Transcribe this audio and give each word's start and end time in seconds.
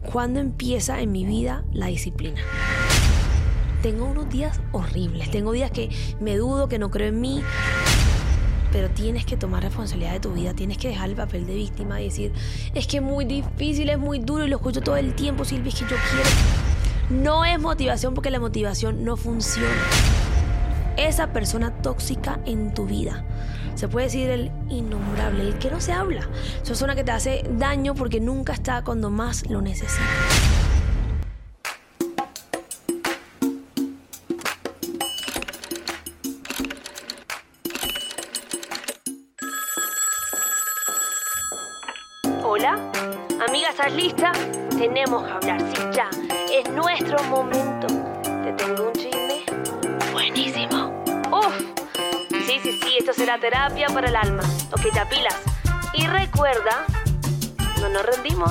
¿cuándo 0.00 0.40
empieza 0.40 1.00
en 1.00 1.12
mi 1.12 1.24
vida 1.24 1.64
la 1.72 1.86
disciplina? 1.86 2.40
Tengo 3.82 4.04
unos 4.06 4.28
días 4.28 4.60
horribles, 4.72 5.30
tengo 5.30 5.52
días 5.52 5.70
que 5.70 5.90
me 6.20 6.36
dudo, 6.36 6.68
que 6.68 6.78
no 6.78 6.90
creo 6.90 7.08
en 7.08 7.20
mí, 7.20 7.42
pero 8.72 8.90
tienes 8.90 9.24
que 9.24 9.36
tomar 9.36 9.62
responsabilidad 9.62 10.12
de 10.12 10.20
tu 10.20 10.32
vida, 10.32 10.54
tienes 10.54 10.78
que 10.78 10.88
dejar 10.88 11.08
el 11.08 11.16
papel 11.16 11.46
de 11.46 11.54
víctima 11.54 12.00
y 12.00 12.04
decir, 12.04 12.32
es 12.74 12.86
que 12.86 12.98
es 12.98 13.02
muy 13.02 13.24
difícil, 13.24 13.88
es 13.88 13.98
muy 13.98 14.18
duro 14.18 14.44
y 14.44 14.48
lo 14.48 14.56
escucho 14.56 14.80
todo 14.80 14.96
el 14.96 15.14
tiempo, 15.14 15.44
Silvia, 15.44 15.70
es 15.70 15.74
que 15.74 15.86
yo 15.86 15.96
quiero. 16.10 17.22
No 17.22 17.44
es 17.44 17.58
motivación 17.58 18.14
porque 18.14 18.30
la 18.30 18.38
motivación 18.38 19.04
no 19.04 19.16
funciona. 19.16 19.68
Esa 20.96 21.32
persona 21.32 21.70
tóxica 21.82 22.40
en 22.44 22.74
tu 22.74 22.86
vida. 22.86 23.24
Se 23.74 23.88
puede 23.88 24.06
decir 24.06 24.28
el 24.30 24.50
innombrable, 24.68 25.42
el 25.42 25.58
que 25.58 25.70
no 25.70 25.80
se 25.80 25.92
habla. 25.92 26.20
Esa 26.56 26.64
persona 26.64 26.94
que 26.94 27.04
te 27.04 27.12
hace 27.12 27.44
daño 27.58 27.94
porque 27.94 28.20
nunca 28.20 28.52
está 28.52 28.82
cuando 28.82 29.10
más 29.10 29.48
lo 29.48 29.62
necesitas. 29.62 30.06
Hola, 42.42 42.78
amiga, 43.48 43.70
¿estás 43.70 43.92
lista? 43.94 44.32
Tenemos 44.76 45.22
que 45.22 45.30
hablar, 45.30 45.59
será 53.30 53.40
terapia 53.40 53.86
para 53.88 54.08
el 54.08 54.16
alma. 54.16 54.42
Ok, 54.72 54.92
te 54.92 55.06
pilas. 55.06 55.36
Y 55.94 56.04
recuerda, 56.06 56.84
no 57.80 57.88
nos 57.88 58.04
rendimos. 58.04 58.50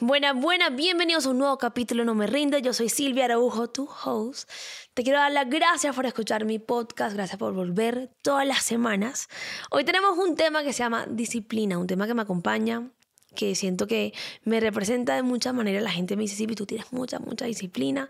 Buenas, 0.00 0.34
buenas, 0.34 0.74
bienvenidos 0.74 1.26
a 1.26 1.30
un 1.30 1.38
nuevo 1.38 1.58
capítulo 1.58 2.04
No 2.04 2.16
Me 2.16 2.26
Rinde. 2.26 2.62
Yo 2.62 2.72
soy 2.72 2.88
Silvia 2.88 3.26
Araujo, 3.26 3.68
tu 3.68 3.88
host. 4.04 4.50
Te 4.94 5.04
quiero 5.04 5.20
dar 5.20 5.30
las 5.30 5.48
gracias 5.48 5.94
por 5.94 6.04
escuchar 6.04 6.44
mi 6.44 6.58
podcast, 6.58 7.14
gracias 7.14 7.38
por 7.38 7.52
volver 7.52 8.10
todas 8.22 8.44
las 8.44 8.64
semanas. 8.64 9.28
Hoy 9.70 9.84
tenemos 9.84 10.18
un 10.18 10.34
tema 10.34 10.64
que 10.64 10.72
se 10.72 10.82
llama 10.82 11.06
disciplina, 11.08 11.78
un 11.78 11.86
tema 11.86 12.08
que 12.08 12.14
me 12.14 12.22
acompaña, 12.22 12.90
que 13.34 13.54
siento 13.54 13.86
que 13.86 14.12
me 14.44 14.60
representa 14.60 15.14
de 15.14 15.22
muchas 15.22 15.54
maneras. 15.54 15.82
La 15.82 15.90
gente 15.90 16.16
me 16.16 16.22
dice, 16.22 16.36
Silvia, 16.36 16.56
tú 16.56 16.66
tienes 16.66 16.92
mucha, 16.92 17.18
mucha 17.18 17.46
disciplina 17.46 18.08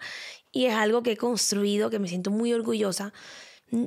y 0.53 0.67
es 0.67 0.75
algo 0.75 1.03
que 1.03 1.13
he 1.13 1.17
construido, 1.17 1.91
que 1.91 1.99
me 1.99 2.09
siento 2.09 2.31
muy 2.31 2.53
orgullosa. 2.53 3.13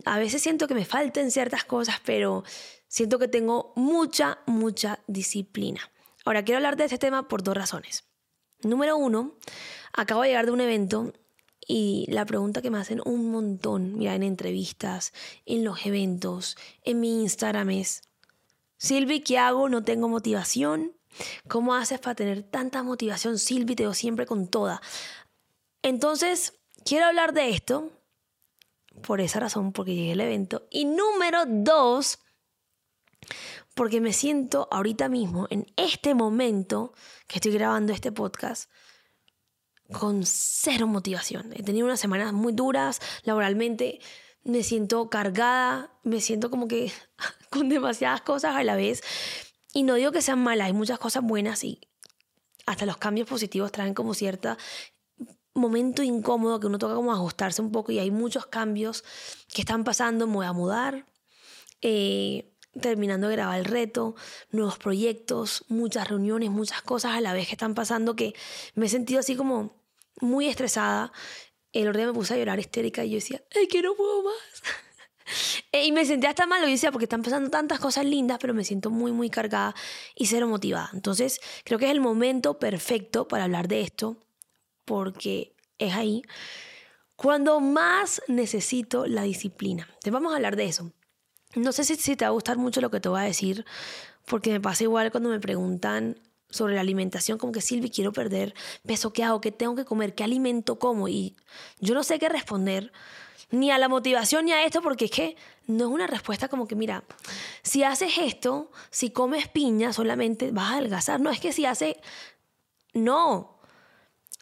A 0.05 0.17
veces 0.17 0.41
siento 0.41 0.67
que 0.67 0.75
me 0.75 0.85
faltan 0.85 1.31
ciertas 1.31 1.63
cosas, 1.65 1.97
pero 2.05 2.43
siento 2.87 3.19
que 3.19 3.27
tengo 3.27 3.73
mucha, 3.75 4.39
mucha 4.45 4.99
disciplina. 5.07 5.81
Ahora, 6.25 6.43
quiero 6.43 6.57
hablar 6.57 6.77
de 6.77 6.85
este 6.85 6.97
tema 6.97 7.27
por 7.27 7.43
dos 7.43 7.55
razones. 7.55 8.05
Número 8.61 8.95
uno, 8.95 9.35
acabo 9.91 10.21
de 10.21 10.29
llegar 10.29 10.45
de 10.45 10.51
un 10.53 10.61
evento 10.61 11.11
y 11.67 12.05
la 12.09 12.25
pregunta 12.25 12.61
que 12.61 12.69
me 12.69 12.77
hacen 12.77 13.01
un 13.05 13.29
montón, 13.29 13.97
mira, 13.97 14.15
en 14.15 14.23
entrevistas, 14.23 15.13
en 15.45 15.63
los 15.63 15.85
eventos, 15.85 16.57
en 16.83 16.99
mi 16.99 17.21
Instagram 17.21 17.69
es, 17.71 18.03
Silvi, 18.77 19.21
¿qué 19.21 19.37
hago? 19.37 19.69
No 19.69 19.83
tengo 19.83 20.09
motivación. 20.09 20.93
¿Cómo 21.47 21.75
haces 21.75 21.99
para 21.99 22.15
tener 22.15 22.43
tanta 22.43 22.83
motivación, 22.83 23.37
Silvi? 23.37 23.75
Te 23.75 23.93
siempre 23.93 24.25
con 24.25 24.47
toda. 24.47 24.81
Entonces, 25.81 26.53
quiero 26.85 27.05
hablar 27.05 27.33
de 27.33 27.49
esto 27.49 27.91
por 29.01 29.21
esa 29.21 29.39
razón, 29.39 29.73
porque 29.73 29.95
llegué 29.95 30.13
al 30.13 30.21
evento. 30.21 30.67
Y 30.69 30.85
número 30.85 31.45
dos, 31.45 32.19
porque 33.73 34.01
me 34.01 34.13
siento 34.13 34.67
ahorita 34.71 35.09
mismo, 35.09 35.47
en 35.49 35.71
este 35.75 36.13
momento 36.13 36.93
que 37.27 37.37
estoy 37.37 37.53
grabando 37.53 37.93
este 37.93 38.11
podcast, 38.11 38.69
con 39.91 40.23
cero 40.25 40.87
motivación. 40.87 41.53
He 41.53 41.63
tenido 41.63 41.85
unas 41.85 41.99
semanas 41.99 42.33
muy 42.33 42.53
duras 42.53 42.99
laboralmente, 43.23 43.99
me 44.43 44.63
siento 44.63 45.09
cargada, 45.09 45.91
me 46.03 46.21
siento 46.21 46.49
como 46.49 46.67
que 46.67 46.91
con 47.49 47.69
demasiadas 47.69 48.21
cosas 48.21 48.55
a 48.55 48.63
la 48.63 48.75
vez. 48.75 49.01
Y 49.73 49.83
no 49.83 49.95
digo 49.95 50.11
que 50.11 50.21
sean 50.21 50.41
malas, 50.41 50.67
hay 50.67 50.73
muchas 50.73 50.99
cosas 50.99 51.23
buenas 51.23 51.63
y 51.63 51.81
hasta 52.65 52.85
los 52.85 52.97
cambios 52.97 53.27
positivos 53.27 53.71
traen 53.71 53.93
como 53.93 54.13
cierto 54.13 54.55
momento 55.55 56.03
incómodo 56.03 56.59
que 56.59 56.67
uno 56.67 56.79
toca 56.79 56.95
como 56.95 57.13
ajustarse 57.13 57.61
un 57.61 57.71
poco 57.71 57.91
y 57.91 57.99
hay 57.99 58.11
muchos 58.11 58.45
cambios 58.47 59.03
que 59.53 59.61
están 59.61 59.83
pasando, 59.83 60.27
me 60.27 60.35
voy 60.35 60.45
a 60.45 60.53
mudar. 60.53 61.05
Eh, 61.81 62.49
terminando 62.79 63.27
de 63.27 63.35
grabar 63.35 63.59
el 63.59 63.65
reto, 63.65 64.15
nuevos 64.49 64.79
proyectos, 64.79 65.63
muchas 65.67 66.07
reuniones, 66.07 66.49
muchas 66.49 66.81
cosas 66.81 67.11
a 67.11 67.21
la 67.21 67.33
vez 67.33 67.47
que 67.47 67.53
están 67.53 67.75
pasando 67.75 68.15
que 68.15 68.33
me 68.73 68.87
he 68.87 68.89
sentido 68.89 69.19
así 69.19 69.35
como 69.35 69.75
muy 70.19 70.47
estresada. 70.47 71.11
El 71.71 71.87
otro 71.87 71.99
día 71.99 72.07
me 72.07 72.13
puse 72.13 72.33
a 72.33 72.37
llorar 72.37 72.59
histérica 72.59 73.03
y 73.03 73.11
yo 73.11 73.15
decía, 73.15 73.43
¡ay, 73.55 73.67
que 73.67 73.81
no 73.81 73.95
puedo 73.95 74.23
más! 74.23 74.63
y 75.71 75.91
me 75.91 76.05
sentía 76.05 76.29
hasta 76.29 76.45
mal, 76.45 76.61
lo 76.61 76.67
decía, 76.67 76.91
porque 76.91 77.05
están 77.05 77.23
pasando 77.23 77.49
tantas 77.49 77.79
cosas 77.79 78.05
lindas, 78.05 78.37
pero 78.39 78.53
me 78.53 78.63
siento 78.63 78.89
muy, 78.89 79.11
muy 79.11 79.29
cargada 79.29 79.75
y 80.15 80.27
cero 80.27 80.47
motivada. 80.47 80.89
Entonces, 80.93 81.39
creo 81.63 81.79
que 81.79 81.85
es 81.85 81.91
el 81.91 82.01
momento 82.01 82.59
perfecto 82.59 83.27
para 83.27 83.45
hablar 83.45 83.67
de 83.67 83.81
esto, 83.81 84.17
porque 84.85 85.55
es 85.77 85.93
ahí 85.93 86.23
cuando 87.15 87.59
más 87.59 88.21
necesito 88.27 89.05
la 89.05 89.23
disciplina. 89.23 89.83
Entonces, 89.87 90.11
vamos 90.11 90.33
a 90.33 90.35
hablar 90.35 90.55
de 90.55 90.65
eso. 90.65 90.91
No 91.55 91.71
sé 91.71 91.83
si, 91.83 91.95
si 91.95 92.15
te 92.15 92.25
va 92.25 92.29
a 92.29 92.31
gustar 92.31 92.57
mucho 92.57 92.81
lo 92.81 92.89
que 92.89 92.99
te 92.99 93.09
voy 93.09 93.21
a 93.21 93.23
decir, 93.23 93.65
porque 94.25 94.51
me 94.51 94.59
pasa 94.59 94.83
igual 94.83 95.11
cuando 95.11 95.29
me 95.29 95.39
preguntan 95.39 96.19
sobre 96.49 96.75
la 96.75 96.81
alimentación, 96.81 97.37
como 97.37 97.51
que 97.51 97.61
Silvi, 97.61 97.89
quiero 97.89 98.13
perder 98.13 98.53
peso, 98.85 99.11
¿qué 99.11 99.23
hago? 99.23 99.41
¿Qué 99.41 99.51
tengo 99.51 99.75
que 99.75 99.85
comer? 99.85 100.13
¿Qué 100.13 100.23
alimento 100.23 100.77
como? 100.77 101.07
Y 101.07 101.35
yo 101.79 101.93
no 101.93 102.03
sé 102.03 102.19
qué 102.19 102.29
responder, 102.29 102.91
ni 103.51 103.71
a 103.71 103.77
la 103.77 103.87
motivación 103.87 104.45
ni 104.45 104.51
a 104.51 104.65
esto, 104.65 104.81
porque 104.81 105.05
es 105.05 105.11
que 105.11 105.35
no 105.67 105.85
es 105.85 105.91
una 105.91 106.07
respuesta 106.07 106.47
como 106.47 106.67
que, 106.67 106.75
mira, 106.75 107.03
si 107.61 107.83
haces 107.83 108.17
esto, 108.17 108.71
si 108.89 109.11
comes 109.11 109.47
piña, 109.47 109.93
solamente 109.93 110.51
vas 110.51 110.71
a 110.71 110.73
adelgazar. 110.75 111.19
No, 111.19 111.29
es 111.29 111.39
que 111.39 111.53
si 111.53 111.65
hace... 111.65 111.99
No, 112.93 113.59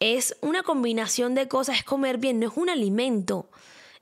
es 0.02 0.36
una 0.42 0.64
combinación 0.64 1.36
de 1.36 1.48
cosas, 1.48 1.78
es 1.78 1.84
comer 1.84 2.18
bien, 2.18 2.40
no 2.40 2.48
es 2.48 2.58
un 2.58 2.70
alimento, 2.70 3.50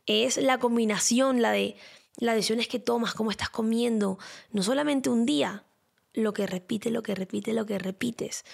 es 0.05 0.37
la 0.37 0.57
combinación, 0.57 1.41
la 1.41 1.51
de 1.51 1.75
las 2.17 2.35
decisiones 2.35 2.67
que 2.67 2.79
tomas, 2.79 3.13
cómo 3.13 3.31
estás 3.31 3.49
comiendo, 3.49 4.17
no 4.51 4.63
solamente 4.63 5.09
un 5.09 5.25
día, 5.25 5.65
lo 6.13 6.33
que 6.33 6.47
repites, 6.47 6.91
lo 6.91 7.03
que 7.03 7.15
repites, 7.15 7.53
lo 7.53 7.65
que 7.65 7.77
repites. 7.77 8.45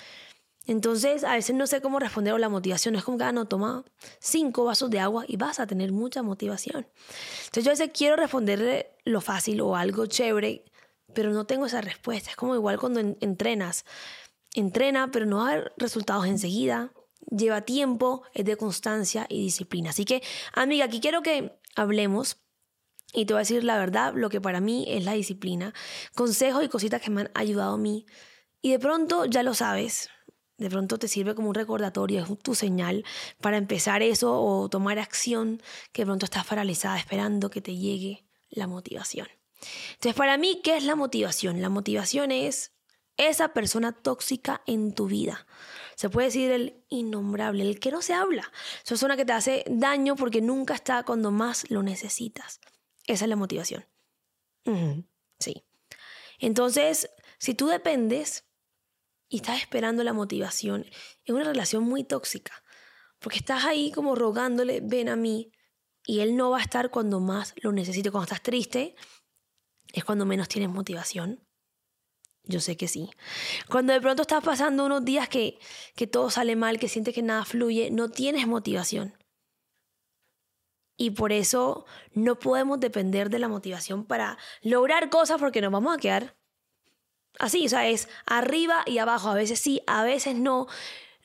Entonces, 0.68 1.24
a 1.24 1.34
veces 1.34 1.56
no 1.56 1.68
sé 1.68 1.82
cómo 1.82 2.00
responder 2.00 2.34
a 2.34 2.40
la 2.40 2.50
motivación. 2.50 2.96
Es 2.96 3.04
como 3.04 3.18
que, 3.18 3.24
ah, 3.24 3.32
no, 3.32 3.48
toma 3.48 3.84
cinco 4.20 4.66
vasos 4.66 4.90
de 4.90 5.00
agua 5.00 5.26
y 5.28 5.38
vas 5.38 5.60
a 5.60 5.68
tener 5.68 5.92
mucha 5.92 6.24
motivación. 6.24 6.88
Entonces, 7.46 7.64
yo 7.64 7.70
a 7.70 7.74
veces 7.74 7.92
quiero 7.94 8.16
responderle 8.16 8.92
lo 9.04 9.22
fácil 9.22 9.62
o 9.62 9.76
algo 9.76 10.06
chévere, 10.08 10.66
pero 11.14 11.32
no 11.32 11.46
tengo 11.46 11.68
esa 11.68 11.82
respuesta. 11.82 12.32
Es 12.32 12.36
como 12.36 12.56
igual 12.56 12.80
cuando 12.80 13.00
entrenas. 13.00 13.86
Entrena, 14.54 15.12
pero 15.12 15.26
no 15.26 15.46
hay 15.46 15.62
resultados 15.78 16.26
enseguida. 16.26 16.92
Lleva 17.30 17.62
tiempo, 17.62 18.24
es 18.34 18.46
de 18.46 18.56
constancia 18.58 19.26
y 19.30 19.44
disciplina. 19.44 19.92
Así 19.92 20.06
que, 20.06 20.24
amiga, 20.54 20.86
aquí 20.86 21.00
quiero 21.00 21.22
que 21.22 21.60
hablemos 21.76 22.38
y 23.14 23.26
te 23.26 23.34
voy 23.34 23.40
a 23.40 23.42
decir 23.42 23.64
la 23.64 23.78
verdad, 23.78 24.14
lo 24.16 24.30
que 24.30 24.42
para 24.42 24.60
mí 24.60 24.86
es 24.88 25.06
la 25.06 25.14
disciplina. 25.14 25.74
Consejos 26.16 26.64
y 26.64 26.70
cositas 26.70 27.02
que 27.02 27.10
me 27.10 27.22
han 27.22 27.32
ayudado 27.34 27.76
a 27.76 27.78
mí. 27.78 28.06
Y 28.62 28.72
de 28.72 28.80
pronto 28.80 29.26
ya 29.26 29.44
lo 29.44 29.54
sabes. 29.54 30.10
De 30.58 30.70
pronto 30.70 30.98
te 30.98 31.08
sirve 31.08 31.36
como 31.36 31.50
un 31.50 31.56
recordatorio, 31.56 32.24
es 32.24 32.40
tu 32.40 32.56
señal 32.56 33.04
para 33.42 33.58
empezar 33.58 34.02
eso 34.02 34.42
o 34.42 34.70
tomar 34.70 35.00
acción 35.00 35.62
que 35.92 36.04
de 36.04 36.06
pronto 36.06 36.26
estás 36.26 36.46
paralizada 36.46 36.98
esperando 36.98 37.50
que 37.50 37.62
te 37.62 37.76
llegue 37.76 38.26
la 38.50 38.68
motivación. 38.68 39.28
Entonces, 39.94 40.14
para 40.16 40.38
mí, 40.38 40.62
¿qué 40.64 40.78
es 40.78 40.84
la 40.84 40.96
motivación? 40.96 41.62
La 41.62 41.70
motivación 41.70 42.32
es 42.32 42.72
esa 43.18 43.54
persona 43.54 43.92
tóxica 43.92 44.62
en 44.66 44.94
tu 44.94 45.08
vida. 45.08 45.46
Se 45.96 46.10
puede 46.10 46.28
decir 46.28 46.52
el 46.52 46.84
innombrable, 46.90 47.64
el 47.64 47.80
que 47.80 47.92
no 47.92 48.02
se 48.02 48.14
habla. 48.14 48.52
Esa 48.84 48.90
persona 48.90 49.18
que 49.18 49.26
te 49.26 49.34
hace 49.34 49.64
daño 49.68 50.16
porque 50.16 50.42
nunca 50.42 50.74
está 50.74 51.04
cuando 51.04 51.32
más 51.32 51.70
lo 51.70 51.84
necesitas. 51.84 52.60
Esa 53.08 53.26
es 53.26 53.30
la 53.30 53.36
motivación. 53.36 53.86
Sí. 55.40 55.64
Entonces, 56.40 57.10
si 57.38 57.54
tú 57.54 57.68
dependes 57.68 58.46
y 59.36 59.40
estás 59.40 59.60
esperando 59.60 60.02
la 60.06 60.14
motivación, 60.14 60.86
es 61.26 61.36
una 61.36 61.44
relación 61.44 61.84
muy 61.84 62.06
tóxica, 62.06 62.64
porque 63.20 63.40
estás 63.40 63.66
ahí 63.66 63.92
como 63.92 64.16
rogándole, 64.16 64.80
ven 64.82 65.10
a 65.10 65.18
mí, 65.18 65.52
y 66.06 66.22
él 66.22 66.38
no 66.38 66.52
va 66.52 66.60
a 66.60 66.62
estar 66.62 66.90
cuando 66.90 67.20
más 67.20 67.54
lo 67.58 67.74
necesite. 67.74 68.12
Cuando 68.12 68.24
estás 68.24 68.42
triste, 68.42 68.96
es 69.92 70.06
cuando 70.06 70.26
menos 70.26 70.48
tienes 70.48 70.70
motivación. 70.70 71.46
Yo 72.44 72.62
sé 72.62 72.78
que 72.78 72.88
sí. 72.88 73.10
Cuando 73.70 73.92
de 73.92 74.00
pronto 74.00 74.22
estás 74.22 74.42
pasando 74.42 74.86
unos 74.86 75.04
días 75.04 75.28
que, 75.28 75.60
que 75.98 76.08
todo 76.08 76.30
sale 76.30 76.56
mal, 76.56 76.80
que 76.80 76.88
sientes 76.88 77.14
que 77.14 77.24
nada 77.24 77.44
fluye, 77.44 77.92
no 77.92 78.10
tienes 78.10 78.48
motivación. 78.48 79.18
Y 80.96 81.12
por 81.12 81.34
eso 81.34 81.86
no 82.14 82.40
podemos 82.40 82.80
depender 82.80 83.30
de 83.30 83.40
la 83.40 83.50
motivación 83.50 84.06
para 84.06 84.38
lograr 84.62 85.10
cosas 85.10 85.42
porque 85.42 85.60
nos 85.60 85.74
vamos 85.74 85.94
a 85.94 86.00
quedar 86.00 86.38
así, 87.40 87.66
o 87.66 87.70
sea, 87.70 87.88
es 87.88 88.08
arriba 88.26 88.84
y 88.86 88.98
abajo, 88.98 89.30
a 89.30 89.36
veces 89.36 89.60
sí, 89.60 89.82
a 89.88 90.04
veces 90.04 90.36
no. 90.36 90.68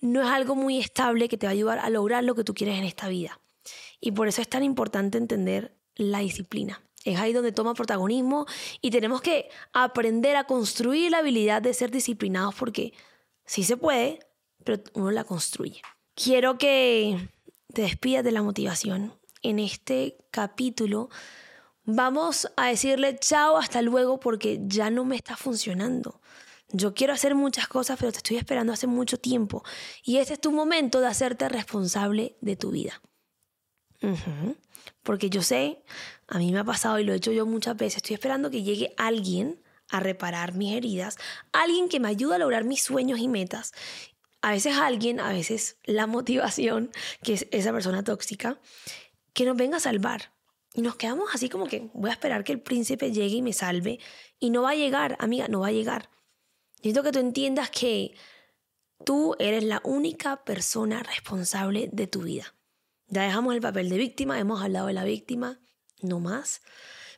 No 0.00 0.22
es 0.22 0.28
algo 0.28 0.54
muy 0.54 0.78
estable 0.78 1.28
que 1.28 1.36
te 1.36 1.46
va 1.46 1.50
a 1.50 1.52
ayudar 1.52 1.78
a 1.78 1.90
lograr 1.90 2.24
lo 2.24 2.34
que 2.34 2.44
tú 2.44 2.54
quieres 2.54 2.78
en 2.78 2.84
esta 2.84 3.08
vida. 3.08 3.38
Y 4.00 4.12
por 4.12 4.28
eso 4.28 4.40
es 4.40 4.48
tan 4.48 4.62
importante 4.62 5.18
entender 5.18 5.76
la 5.94 6.20
disciplina. 6.20 6.82
Es 7.04 7.18
ahí 7.18 7.32
donde 7.32 7.52
toma 7.52 7.74
protagonismo 7.74 8.46
y 8.80 8.90
tenemos 8.90 9.20
que 9.20 9.48
aprender 9.72 10.36
a 10.36 10.44
construir 10.44 11.10
la 11.10 11.18
habilidad 11.18 11.62
de 11.62 11.74
ser 11.74 11.90
disciplinados 11.90 12.54
porque 12.54 12.92
sí 13.44 13.62
se 13.62 13.76
puede, 13.76 14.20
pero 14.64 14.82
uno 14.94 15.10
la 15.10 15.24
construye. 15.24 15.82
Quiero 16.14 16.58
que 16.58 17.28
te 17.72 17.82
despidas 17.82 18.24
de 18.24 18.32
la 18.32 18.42
motivación. 18.42 19.14
En 19.42 19.58
este 19.58 20.18
capítulo 20.30 21.08
vamos 21.84 22.48
a 22.56 22.68
decirle 22.68 23.18
chao 23.18 23.56
hasta 23.56 23.82
luego 23.82 24.20
porque 24.20 24.60
ya 24.62 24.90
no 24.90 25.04
me 25.04 25.16
está 25.16 25.36
funcionando. 25.36 26.20
Yo 26.72 26.94
quiero 26.94 27.12
hacer 27.12 27.34
muchas 27.34 27.66
cosas, 27.66 27.98
pero 27.98 28.12
te 28.12 28.18
estoy 28.18 28.36
esperando 28.36 28.72
hace 28.72 28.86
mucho 28.86 29.18
tiempo. 29.18 29.64
Y 30.04 30.18
este 30.18 30.34
es 30.34 30.40
tu 30.40 30.52
momento 30.52 31.00
de 31.00 31.08
hacerte 31.08 31.48
responsable 31.48 32.36
de 32.40 32.56
tu 32.56 32.70
vida. 32.70 33.00
Porque 35.02 35.30
yo 35.30 35.42
sé, 35.42 35.82
a 36.28 36.38
mí 36.38 36.52
me 36.52 36.60
ha 36.60 36.64
pasado 36.64 36.98
y 36.98 37.04
lo 37.04 37.12
he 37.12 37.16
hecho 37.16 37.32
yo 37.32 37.44
muchas 37.44 37.76
veces, 37.76 37.96
estoy 37.96 38.14
esperando 38.14 38.50
que 38.50 38.62
llegue 38.62 38.94
alguien 38.96 39.60
a 39.90 40.00
reparar 40.00 40.54
mis 40.54 40.74
heridas, 40.74 41.18
alguien 41.52 41.88
que 41.88 42.00
me 42.00 42.08
ayude 42.08 42.36
a 42.36 42.38
lograr 42.38 42.64
mis 42.64 42.82
sueños 42.82 43.18
y 43.18 43.28
metas. 43.28 43.72
A 44.40 44.52
veces 44.52 44.76
alguien, 44.76 45.20
a 45.20 45.30
veces 45.32 45.76
la 45.84 46.06
motivación, 46.06 46.90
que 47.22 47.34
es 47.34 47.46
esa 47.50 47.72
persona 47.72 48.04
tóxica, 48.04 48.58
que 49.34 49.44
nos 49.44 49.56
venga 49.56 49.78
a 49.78 49.80
salvar. 49.80 50.32
Y 50.74 50.82
nos 50.82 50.96
quedamos 50.96 51.30
así 51.34 51.48
como 51.48 51.66
que 51.66 51.90
voy 51.94 52.10
a 52.10 52.12
esperar 52.12 52.44
que 52.44 52.52
el 52.52 52.60
príncipe 52.60 53.10
llegue 53.10 53.36
y 53.36 53.42
me 53.42 53.52
salve. 53.52 53.98
Y 54.38 54.50
no 54.50 54.62
va 54.62 54.70
a 54.70 54.76
llegar, 54.76 55.16
amiga, 55.18 55.48
no 55.48 55.60
va 55.60 55.68
a 55.68 55.72
llegar. 55.72 56.10
Necesito 56.78 57.02
que 57.02 57.12
tú 57.12 57.18
entiendas 57.18 57.70
que 57.70 58.14
tú 59.04 59.34
eres 59.38 59.64
la 59.64 59.80
única 59.84 60.44
persona 60.44 61.02
responsable 61.02 61.88
de 61.92 62.06
tu 62.06 62.22
vida. 62.22 62.54
Ya 63.08 63.22
dejamos 63.22 63.54
el 63.54 63.60
papel 63.60 63.88
de 63.88 63.98
víctima, 63.98 64.38
hemos 64.38 64.62
hablado 64.62 64.86
de 64.86 64.92
la 64.92 65.04
víctima, 65.04 65.60
no 66.00 66.20
más. 66.20 66.62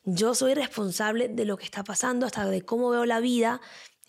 Yo 0.05 0.35
soy 0.35 0.55
responsable 0.55 1.29
de 1.29 1.45
lo 1.45 1.57
que 1.57 1.65
está 1.65 1.85
pasando, 1.85 2.27
hasta 2.27 2.47
de 2.47 2.63
cómo 2.63 2.91
veo 2.91 3.05
la 3.05 3.21
vida 3.21 3.61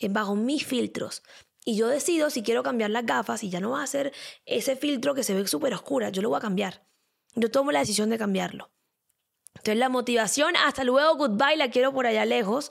bajo 0.10 0.36
mis 0.36 0.66
filtros. 0.66 1.24
Y 1.66 1.76
yo 1.76 1.88
decido 1.88 2.30
si 2.30 2.44
quiero 2.44 2.64
cambiar 2.64 2.90
las 2.90 3.06
gafas 3.06 3.44
y 3.44 3.50
ya 3.50 3.60
no 3.60 3.72
va 3.72 3.84
a 3.84 3.88
ser 3.88 4.12
ese 4.46 4.76
filtro 4.76 5.14
que 5.14 5.24
se 5.24 5.34
ve 5.34 5.48
súper 5.48 5.74
oscura, 5.74 6.10
yo 6.10 6.22
lo 6.22 6.30
voy 6.30 6.38
a 6.38 6.42
cambiar. 6.42 6.86
Yo 7.36 7.52
tomo 7.52 7.72
la 7.72 7.80
decisión 7.80 8.10
de 8.10 8.18
cambiarlo. 8.18 8.72
Entonces 9.56 9.80
la 9.80 9.90
motivación, 9.90 10.56
hasta 10.58 10.84
luego, 10.84 11.16
goodbye, 11.16 11.56
la 11.56 11.70
quiero 11.70 11.94
por 11.94 12.06
allá 12.06 12.26
lejos. 12.26 12.70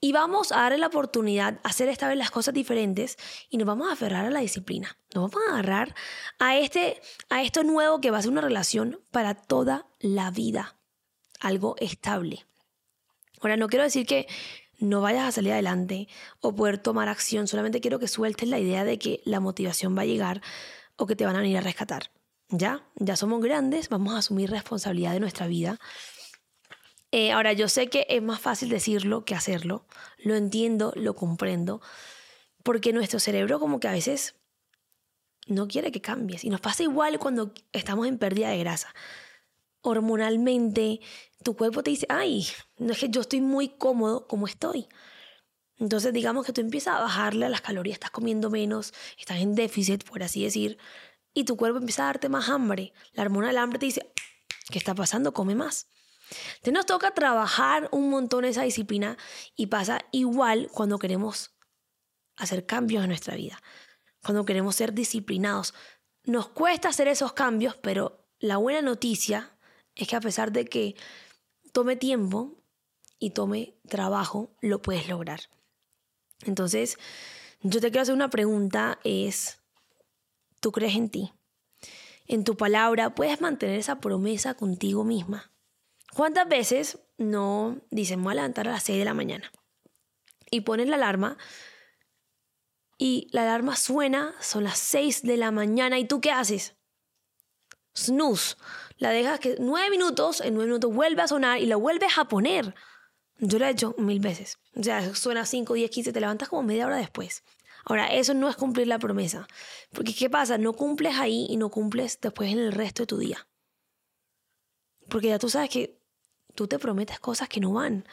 Y 0.00 0.12
vamos 0.12 0.52
a 0.52 0.62
darle 0.62 0.78
la 0.78 0.86
oportunidad 0.86 1.58
a 1.64 1.68
hacer 1.68 1.88
esta 1.88 2.06
vez 2.06 2.16
las 2.16 2.30
cosas 2.30 2.54
diferentes 2.54 3.16
y 3.50 3.56
nos 3.56 3.66
vamos 3.66 3.88
a 3.88 3.94
aferrar 3.94 4.26
a 4.26 4.30
la 4.30 4.40
disciplina. 4.40 4.96
Nos 5.14 5.30
vamos 5.30 5.48
a 5.48 5.52
agarrar 5.54 5.94
a, 6.38 6.56
este, 6.56 7.00
a 7.28 7.42
esto 7.42 7.64
nuevo 7.64 8.00
que 8.00 8.10
va 8.10 8.18
a 8.18 8.22
ser 8.22 8.30
una 8.30 8.40
relación 8.40 9.00
para 9.10 9.34
toda 9.34 9.86
la 9.98 10.30
vida. 10.30 10.76
Algo 11.40 11.74
estable. 11.78 12.46
Ahora, 13.40 13.56
no 13.56 13.68
quiero 13.68 13.84
decir 13.84 14.06
que 14.06 14.28
no 14.78 15.00
vayas 15.00 15.26
a 15.26 15.32
salir 15.32 15.52
adelante 15.52 16.06
o 16.40 16.54
poder 16.54 16.78
tomar 16.78 17.08
acción, 17.08 17.48
solamente 17.48 17.80
quiero 17.80 17.98
que 17.98 18.06
sueltes 18.06 18.48
la 18.48 18.60
idea 18.60 18.84
de 18.84 18.98
que 18.98 19.22
la 19.24 19.40
motivación 19.40 19.96
va 19.96 20.02
a 20.02 20.06
llegar 20.06 20.40
o 20.96 21.06
que 21.06 21.16
te 21.16 21.26
van 21.26 21.34
a 21.34 21.40
venir 21.40 21.58
a 21.58 21.62
rescatar. 21.62 22.12
Ya, 22.48 22.86
ya 22.94 23.16
somos 23.16 23.42
grandes, 23.42 23.88
vamos 23.88 24.14
a 24.14 24.18
asumir 24.18 24.50
responsabilidad 24.50 25.12
de 25.12 25.20
nuestra 25.20 25.48
vida 25.48 25.78
eh, 27.10 27.32
ahora, 27.32 27.52
yo 27.52 27.68
sé 27.68 27.88
que 27.88 28.06
es 28.08 28.22
más 28.22 28.40
fácil 28.40 28.68
decirlo 28.68 29.24
que 29.24 29.34
hacerlo. 29.34 29.86
Lo 30.18 30.34
entiendo, 30.34 30.92
lo 30.94 31.14
comprendo. 31.14 31.80
Porque 32.62 32.92
nuestro 32.92 33.18
cerebro 33.18 33.58
como 33.60 33.80
que 33.80 33.88
a 33.88 33.92
veces 33.92 34.34
no 35.46 35.68
quiere 35.68 35.90
que 35.90 36.02
cambies. 36.02 36.44
Y 36.44 36.50
nos 36.50 36.60
pasa 36.60 36.82
igual 36.82 37.18
cuando 37.18 37.52
estamos 37.72 38.06
en 38.06 38.18
pérdida 38.18 38.50
de 38.50 38.58
grasa. 38.58 38.94
Hormonalmente, 39.80 41.00
tu 41.42 41.56
cuerpo 41.56 41.82
te 41.82 41.90
dice, 41.90 42.06
ay, 42.10 42.46
no 42.76 42.92
es 42.92 42.98
que 42.98 43.08
yo 43.08 43.22
estoy 43.22 43.40
muy 43.40 43.68
cómodo 43.70 44.26
como 44.26 44.46
estoy. 44.46 44.86
Entonces, 45.78 46.12
digamos 46.12 46.44
que 46.44 46.52
tú 46.52 46.60
empiezas 46.60 46.96
a 46.96 47.00
bajarle 47.00 47.46
a 47.46 47.48
las 47.48 47.60
calorías, 47.60 47.94
estás 47.94 48.10
comiendo 48.10 48.50
menos, 48.50 48.92
estás 49.16 49.38
en 49.38 49.54
déficit, 49.54 50.04
por 50.04 50.22
así 50.24 50.42
decir, 50.42 50.76
y 51.32 51.44
tu 51.44 51.56
cuerpo 51.56 51.78
empieza 51.78 52.02
a 52.02 52.06
darte 52.06 52.28
más 52.28 52.48
hambre. 52.48 52.92
La 53.12 53.22
hormona 53.22 53.46
del 53.46 53.58
hambre 53.58 53.78
te 53.78 53.86
dice, 53.86 54.12
¿qué 54.70 54.78
está 54.78 54.94
pasando? 54.94 55.32
Come 55.32 55.54
más. 55.54 55.86
Entonces 56.30 56.72
nos 56.72 56.86
toca 56.86 57.12
trabajar 57.12 57.88
un 57.92 58.10
montón 58.10 58.44
esa 58.44 58.62
disciplina 58.62 59.16
y 59.56 59.66
pasa 59.66 60.00
igual 60.12 60.68
cuando 60.72 60.98
queremos 60.98 61.54
hacer 62.36 62.66
cambios 62.66 63.02
en 63.02 63.08
nuestra 63.08 63.34
vida, 63.34 63.60
cuando 64.22 64.44
queremos 64.44 64.76
ser 64.76 64.92
disciplinados. 64.92 65.74
Nos 66.24 66.48
cuesta 66.48 66.88
hacer 66.88 67.08
esos 67.08 67.32
cambios, 67.32 67.76
pero 67.76 68.28
la 68.38 68.56
buena 68.58 68.82
noticia 68.82 69.56
es 69.94 70.08
que 70.08 70.16
a 70.16 70.20
pesar 70.20 70.52
de 70.52 70.64
que 70.66 70.96
tome 71.72 71.96
tiempo 71.96 72.62
y 73.18 73.30
tome 73.30 73.78
trabajo, 73.88 74.54
lo 74.60 74.80
puedes 74.80 75.08
lograr. 75.08 75.40
Entonces, 76.44 76.98
yo 77.62 77.80
te 77.80 77.90
quiero 77.90 78.02
hacer 78.02 78.14
una 78.14 78.30
pregunta, 78.30 79.00
es, 79.02 79.60
¿tú 80.60 80.70
crees 80.70 80.94
en 80.94 81.10
ti? 81.10 81.32
En 82.26 82.44
tu 82.44 82.56
palabra, 82.56 83.14
¿puedes 83.14 83.40
mantener 83.40 83.78
esa 83.78 84.00
promesa 84.00 84.54
contigo 84.54 85.02
misma? 85.02 85.50
¿Cuántas 86.14 86.48
veces 86.48 86.98
no 87.16 87.80
dicen, 87.90 88.22
voy 88.22 88.32
a 88.32 88.36
levantar 88.36 88.68
a 88.68 88.72
las 88.72 88.82
6 88.84 88.98
de 88.98 89.04
la 89.04 89.14
mañana? 89.14 89.50
Y 90.50 90.62
ponen 90.62 90.90
la 90.90 90.96
alarma 90.96 91.36
y 92.98 93.28
la 93.30 93.42
alarma 93.42 93.76
suena, 93.76 94.34
son 94.40 94.64
las 94.64 94.78
6 94.78 95.22
de 95.22 95.36
la 95.36 95.52
mañana 95.52 95.98
y 95.98 96.04
tú 96.04 96.20
qué 96.20 96.32
haces? 96.32 96.74
Snooze. 97.96 98.56
La 98.96 99.10
dejas 99.10 99.38
que 99.38 99.56
9 99.60 99.90
minutos, 99.90 100.40
en 100.40 100.54
9 100.54 100.66
minutos 100.66 100.92
vuelve 100.92 101.22
a 101.22 101.28
sonar 101.28 101.60
y 101.60 101.66
la 101.66 101.76
vuelves 101.76 102.18
a 102.18 102.24
poner. 102.26 102.74
Yo 103.38 103.58
lo 103.60 103.66
he 103.66 103.70
hecho 103.70 103.94
mil 103.98 104.18
veces. 104.18 104.58
O 104.74 104.82
sea, 104.82 105.14
suena 105.14 105.46
5, 105.46 105.74
10, 105.74 105.90
15, 105.90 106.12
te 106.12 106.20
levantas 106.20 106.48
como 106.48 106.64
media 106.64 106.86
hora 106.86 106.96
después. 106.96 107.44
Ahora, 107.84 108.12
eso 108.12 108.34
no 108.34 108.48
es 108.48 108.56
cumplir 108.56 108.88
la 108.88 108.98
promesa. 108.98 109.46
Porque 109.92 110.14
¿qué 110.14 110.28
pasa? 110.28 110.58
No 110.58 110.72
cumples 110.72 111.16
ahí 111.16 111.46
y 111.48 111.56
no 111.56 111.70
cumples 111.70 112.20
después 112.20 112.50
en 112.50 112.58
el 112.58 112.72
resto 112.72 113.04
de 113.04 113.06
tu 113.06 113.18
día. 113.18 113.48
Porque 115.08 115.28
ya 115.28 115.38
tú 115.38 115.48
sabes 115.48 115.70
que 115.70 115.97
tú 116.58 116.66
te 116.66 116.80
prometes 116.80 117.20
cosas 117.20 117.48
que 117.48 117.60
no 117.60 117.72
van. 117.72 118.04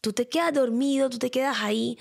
Tú 0.00 0.12
te 0.12 0.28
quedas 0.28 0.54
dormido, 0.54 1.10
tú 1.10 1.18
te 1.18 1.32
quedas 1.32 1.56
ahí. 1.62 1.98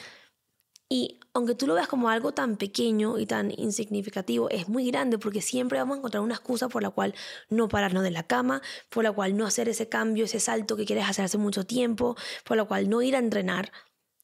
Y 0.90 1.20
aunque 1.34 1.56
tú 1.56 1.66
lo 1.66 1.74
veas 1.74 1.88
como 1.88 2.10
algo 2.10 2.34
tan 2.34 2.56
pequeño 2.56 3.18
y 3.18 3.26
tan 3.26 3.50
insignificativo, 3.50 4.48
es 4.52 4.70
muy 4.70 4.86
grande 4.92 5.18
porque 5.18 5.42
siempre 5.42 5.80
vamos 5.80 5.96
a 5.96 5.98
encontrar 5.98 6.22
una 6.22 6.36
excusa 6.36 6.70
por 6.70 6.84
la 6.84 6.92
cual 6.92 7.16
no 7.50 7.68
pararnos 7.68 8.04
de 8.04 8.12
la 8.12 8.28
cama, 8.28 8.62
por 8.90 9.04
la 9.04 9.12
cual 9.12 9.36
no 9.36 9.48
hacer 9.48 9.68
ese 9.70 9.90
cambio, 9.90 10.26
ese 10.26 10.40
salto 10.40 10.78
que 10.78 10.86
quieres 10.86 11.10
hacer 11.10 11.26
hace 11.26 11.40
mucho 11.40 11.66
tiempo, 11.66 12.16
por 12.46 12.56
la 12.56 12.66
cual 12.66 12.88
no 12.88 13.02
ir 13.02 13.16
a 13.16 13.20
entrenar. 13.20 13.72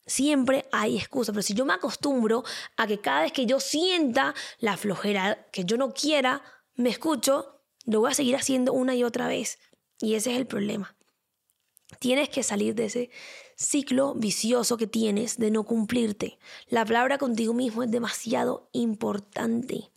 Siempre 0.06 0.68
hay 0.70 0.96
excusa, 0.96 1.32
pero 1.32 1.42
si 1.42 1.54
yo 1.54 1.64
me 1.64 1.72
acostumbro 1.72 2.44
a 2.76 2.86
que 2.86 3.00
cada 3.00 3.22
vez 3.22 3.32
que 3.32 3.46
yo 3.46 3.58
sienta 3.58 4.32
la 4.60 4.76
flojera, 4.76 5.48
que 5.50 5.64
yo 5.64 5.76
no 5.76 5.92
quiera, 5.92 6.40
me 6.76 6.90
escucho, 6.90 7.64
lo 7.84 7.98
voy 7.98 8.12
a 8.12 8.14
seguir 8.14 8.36
haciendo 8.36 8.72
una 8.72 8.94
y 8.94 9.02
otra 9.02 9.26
vez. 9.26 9.58
Y 10.00 10.14
ese 10.14 10.32
es 10.32 10.38
el 10.38 10.46
problema. 10.46 10.96
Tienes 11.98 12.28
que 12.28 12.42
salir 12.42 12.74
de 12.74 12.86
ese 12.86 13.10
ciclo 13.56 14.14
vicioso 14.14 14.76
que 14.76 14.86
tienes 14.86 15.38
de 15.38 15.50
no 15.50 15.64
cumplirte. 15.64 16.38
La 16.68 16.84
palabra 16.84 17.18
contigo 17.18 17.54
mismo 17.54 17.82
es 17.82 17.90
demasiado 17.90 18.68
importante. 18.72 19.90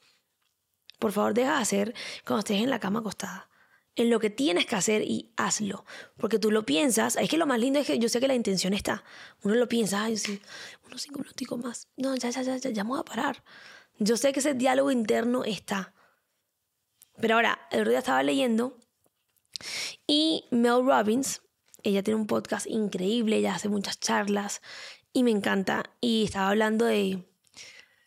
Por 0.99 1.11
favor, 1.11 1.33
deja 1.33 1.55
de 1.55 1.61
hacer 1.61 1.95
cuando 2.25 2.39
estés 2.39 2.61
en 2.61 2.69
la 2.69 2.79
cama 2.79 2.99
acostada. 2.99 3.49
En 3.95 4.11
lo 4.11 4.19
que 4.19 4.29
tienes 4.29 4.67
que 4.67 4.75
hacer 4.75 5.01
y 5.01 5.31
hazlo. 5.37 5.85
Porque 6.17 6.37
tú 6.37 6.51
lo 6.51 6.65
piensas. 6.65 7.15
Es 7.15 7.29
que 7.29 7.37
lo 7.37 7.47
más 7.47 7.59
lindo 7.59 7.79
es 7.79 7.87
que 7.87 7.97
yo 7.97 8.09
sé 8.09 8.19
que 8.19 8.27
la 8.27 8.35
intención 8.35 8.73
está. 8.73 9.03
Uno 9.41 9.55
lo 9.55 9.67
piensa, 9.67 10.03
ay, 10.03 10.17
sí, 10.17 10.39
unos 10.85 11.01
cinco 11.01 11.19
minutos 11.19 11.57
más. 11.57 11.87
No, 11.97 12.15
ya, 12.15 12.29
ya, 12.29 12.43
ya, 12.43 12.57
ya, 12.57 12.69
ya 12.69 12.83
vamos 12.83 12.99
a 12.99 13.05
parar. 13.05 13.43
Yo 13.97 14.15
sé 14.17 14.33
que 14.33 14.39
ese 14.39 14.53
diálogo 14.53 14.91
interno 14.91 15.43
está. 15.43 15.93
Pero 17.19 17.35
ahora, 17.35 17.67
el 17.71 17.81
otro 17.81 17.89
día 17.89 17.99
estaba 17.99 18.21
leyendo 18.21 18.77
y 20.05 20.45
Mel 20.51 20.85
Robbins, 20.85 21.41
ella 21.83 22.03
tiene 22.03 22.19
un 22.19 22.27
podcast 22.27 22.67
increíble, 22.67 23.37
ella 23.37 23.55
hace 23.55 23.69
muchas 23.69 23.99
charlas 23.99 24.61
y 25.13 25.23
me 25.23 25.31
encanta. 25.31 25.83
Y 26.01 26.25
estaba 26.25 26.49
hablando 26.49 26.85
de, 26.85 27.23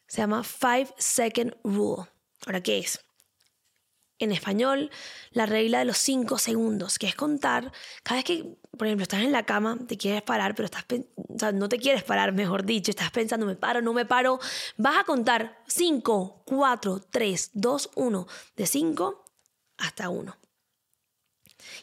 se 0.06 0.18
llama 0.18 0.44
Five 0.44 0.94
Second 0.98 1.56
Rule. 1.64 2.08
Ahora, 2.46 2.62
¿qué 2.62 2.78
es? 2.78 3.00
En 4.18 4.32
español, 4.32 4.90
la 5.30 5.46
regla 5.46 5.78
de 5.78 5.86
los 5.86 5.96
cinco 5.96 6.36
segundos, 6.36 6.98
que 6.98 7.06
es 7.06 7.14
contar, 7.14 7.72
cada 8.02 8.16
vez 8.16 8.24
que, 8.26 8.58
por 8.76 8.86
ejemplo, 8.86 9.04
estás 9.04 9.22
en 9.22 9.32
la 9.32 9.46
cama, 9.46 9.78
te 9.88 9.96
quieres 9.96 10.20
parar, 10.20 10.54
pero 10.54 10.66
estás, 10.66 10.84
o 11.16 11.38
sea, 11.38 11.52
no 11.52 11.70
te 11.70 11.78
quieres 11.78 12.02
parar, 12.02 12.32
mejor 12.32 12.66
dicho, 12.66 12.90
estás 12.90 13.10
pensando, 13.10 13.46
me 13.46 13.56
paro, 13.56 13.80
no 13.80 13.94
me 13.94 14.04
paro, 14.04 14.38
vas 14.76 14.98
a 14.98 15.04
contar 15.04 15.62
5, 15.68 16.42
4, 16.44 17.00
3, 17.10 17.50
2, 17.54 17.90
1, 17.94 18.26
de 18.56 18.66
5 18.66 19.24
hasta 19.78 20.10
1. 20.10 20.39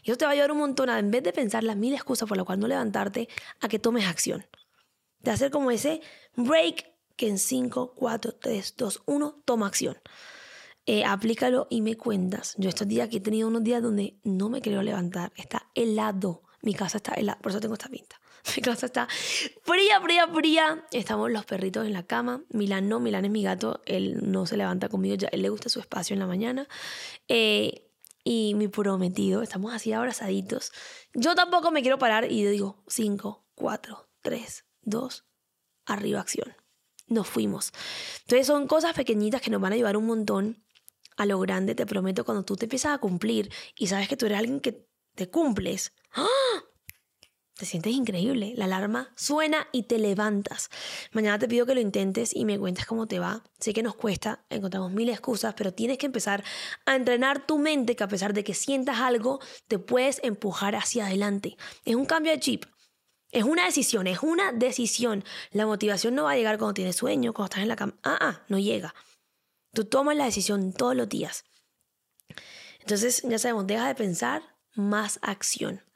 Y 0.04 0.12
eso 0.12 0.18
te 0.18 0.26
va 0.26 0.32
a 0.32 0.34
ayudar 0.34 0.52
un 0.52 0.60
montón 0.60 0.90
a, 0.90 1.00
en 1.00 1.12
vez 1.12 1.24
de 1.24 1.34
pensar 1.34 1.64
las 1.64 1.78
mil 1.78 1.94
excusas 1.94 2.28
por 2.28 2.38
las 2.38 2.46
cuales 2.46 2.62
no 2.62 2.68
levantarte, 2.68 3.28
a 3.60 3.68
que 3.68 3.80
tomes 3.80 4.06
acción. 4.06 4.46
De 5.20 5.32
hacer 5.32 5.52
como 5.52 5.72
ese 5.72 6.02
break 6.36 6.92
que 7.16 7.28
en 7.28 7.40
5, 7.40 7.94
4, 7.96 8.36
3, 8.36 8.76
2, 8.78 9.04
1, 9.06 9.42
toma 9.44 9.68
acción. 9.68 9.98
Eh, 10.86 11.04
aplícalo 11.04 11.68
y 11.70 11.82
me 11.82 11.98
cuentas. 11.98 12.56
Yo 12.58 12.70
estos 12.70 12.88
días 12.88 13.10
que 13.10 13.18
he 13.18 13.20
tenido 13.20 13.50
unos 13.50 13.64
días 13.64 13.84
donde 13.84 14.16
no 14.24 14.48
me 14.48 14.62
quiero 14.62 14.82
levantar, 14.82 15.34
está 15.36 15.70
helado. 15.76 16.44
Mi 16.62 16.74
casa 16.74 16.98
está 16.98 17.14
helada, 17.14 17.40
por 17.40 17.52
eso 17.52 17.60
tengo 17.60 17.74
esta 17.74 17.90
pinta. 17.90 18.22
Mi 18.56 18.62
casa 18.62 18.86
está 18.86 19.08
fría, 19.64 20.00
fría, 20.02 20.28
fría. 20.28 20.86
Estamos 20.92 21.30
los 21.30 21.46
perritos 21.46 21.86
en 21.86 21.92
la 21.92 22.04
cama. 22.04 22.44
Milán 22.50 22.88
no, 22.88 23.02
Milán 23.02 23.26
es 23.26 23.32
mi 23.32 23.44
gato. 23.44 23.82
Él 23.86 24.32
no 24.32 24.46
se 24.46 24.56
levanta 24.56 24.88
conmigo, 24.88 25.16
ya 25.16 25.28
él 25.30 25.42
le 25.42 25.50
gusta 25.50 25.68
su 25.68 25.82
espacio 25.82 26.14
en 26.14 26.20
la 26.20 26.28
mañana. 26.28 26.68
Eh, 27.28 27.87
y 28.30 28.56
mi 28.56 28.68
prometido, 28.68 29.42
estamos 29.42 29.74
así 29.74 29.94
abrazaditos. 29.94 30.74
Yo 31.14 31.34
tampoco 31.34 31.72
me 31.72 31.82
quiero 31.82 31.98
parar 31.98 32.30
y 32.30 32.44
digo 32.44 32.84
5, 32.88 33.48
4, 33.56 34.10
3, 34.22 34.66
2, 34.82 35.26
arriba 35.86 36.20
acción. 36.20 36.54
Nos 37.08 37.26
fuimos. 37.26 37.72
Entonces 38.24 38.46
son 38.46 38.68
cosas 38.68 38.94
pequeñitas 38.94 39.42
que 39.42 39.50
nos 39.50 39.62
van 39.62 39.72
a 39.72 39.76
ayudar 39.76 39.96
un 39.96 40.08
montón 40.08 40.66
a 41.16 41.26
lo 41.26 41.40
grande, 41.40 41.74
te 41.74 41.86
prometo, 41.86 42.26
cuando 42.26 42.44
tú 42.44 42.58
te 42.58 42.66
empiezas 42.66 42.94
a 42.94 42.98
cumplir 42.98 43.50
y 43.78 43.88
sabes 43.88 44.10
que 44.10 44.18
tú 44.18 44.26
eres 44.26 44.40
alguien 44.40 44.60
que 44.60 44.86
te 45.16 45.30
cumples. 45.30 45.94
¡ah! 46.12 46.28
Te 47.58 47.66
sientes 47.66 47.92
increíble. 47.94 48.54
La 48.56 48.66
alarma 48.66 49.12
suena 49.16 49.68
y 49.72 49.84
te 49.84 49.98
levantas. 49.98 50.70
Mañana 51.12 51.40
te 51.40 51.48
pido 51.48 51.66
que 51.66 51.74
lo 51.74 51.82
intentes 51.82 52.36
y 52.36 52.46
me 52.46 52.60
cuentes 52.60 52.86
cómo 52.86 53.08
te 53.08 53.18
va. 53.18 53.44
Sé 53.60 53.74
que 53.74 53.82
nos 53.82 53.96
cuesta, 53.96 54.46
encontramos 54.52 54.92
mil 54.92 55.10
excusas, 55.10 55.56
pero 55.56 55.74
tienes 55.74 55.98
que 55.98 56.06
empezar 56.06 56.44
a 56.86 56.96
entrenar 56.96 57.48
tu 57.48 57.58
mente 57.58 57.96
que 57.96 58.04
a 58.04 58.08
pesar 58.08 58.34
de 58.34 58.44
que 58.44 58.54
sientas 58.54 59.00
algo, 59.00 59.40
te 59.68 59.80
puedes 59.80 60.20
empujar 60.24 60.76
hacia 60.76 61.08
adelante. 61.08 61.58
Es 61.84 61.96
un 61.96 62.06
cambio 62.06 62.32
de 62.32 62.40
chip. 62.40 62.66
Es 63.32 63.44
una 63.44 63.66
decisión, 63.66 64.06
es 64.06 64.20
una 64.22 64.52
decisión. 64.52 65.24
La 65.52 65.66
motivación 65.66 66.14
no 66.14 66.26
va 66.26 66.32
a 66.32 66.38
llegar 66.38 66.60
cuando 66.60 66.76
tienes 66.76 66.96
sueño, 66.96 67.34
cuando 67.34 67.48
estás 67.48 67.64
en 67.64 67.70
la 67.70 67.76
cama. 67.76 67.96
Ah, 68.04 68.18
ah, 68.22 68.42
no 68.50 68.60
llega. 68.60 68.94
Tú 69.74 69.86
tomas 69.86 70.16
la 70.16 70.26
decisión 70.26 70.74
todos 70.74 70.96
los 70.96 71.10
días. 71.10 71.44
Entonces, 72.82 73.24
ya 73.24 73.40
sabemos, 73.40 73.66
deja 73.66 73.88
de 73.88 73.96
pensar, 73.96 74.44
más 74.76 75.20
acción. 75.24 75.87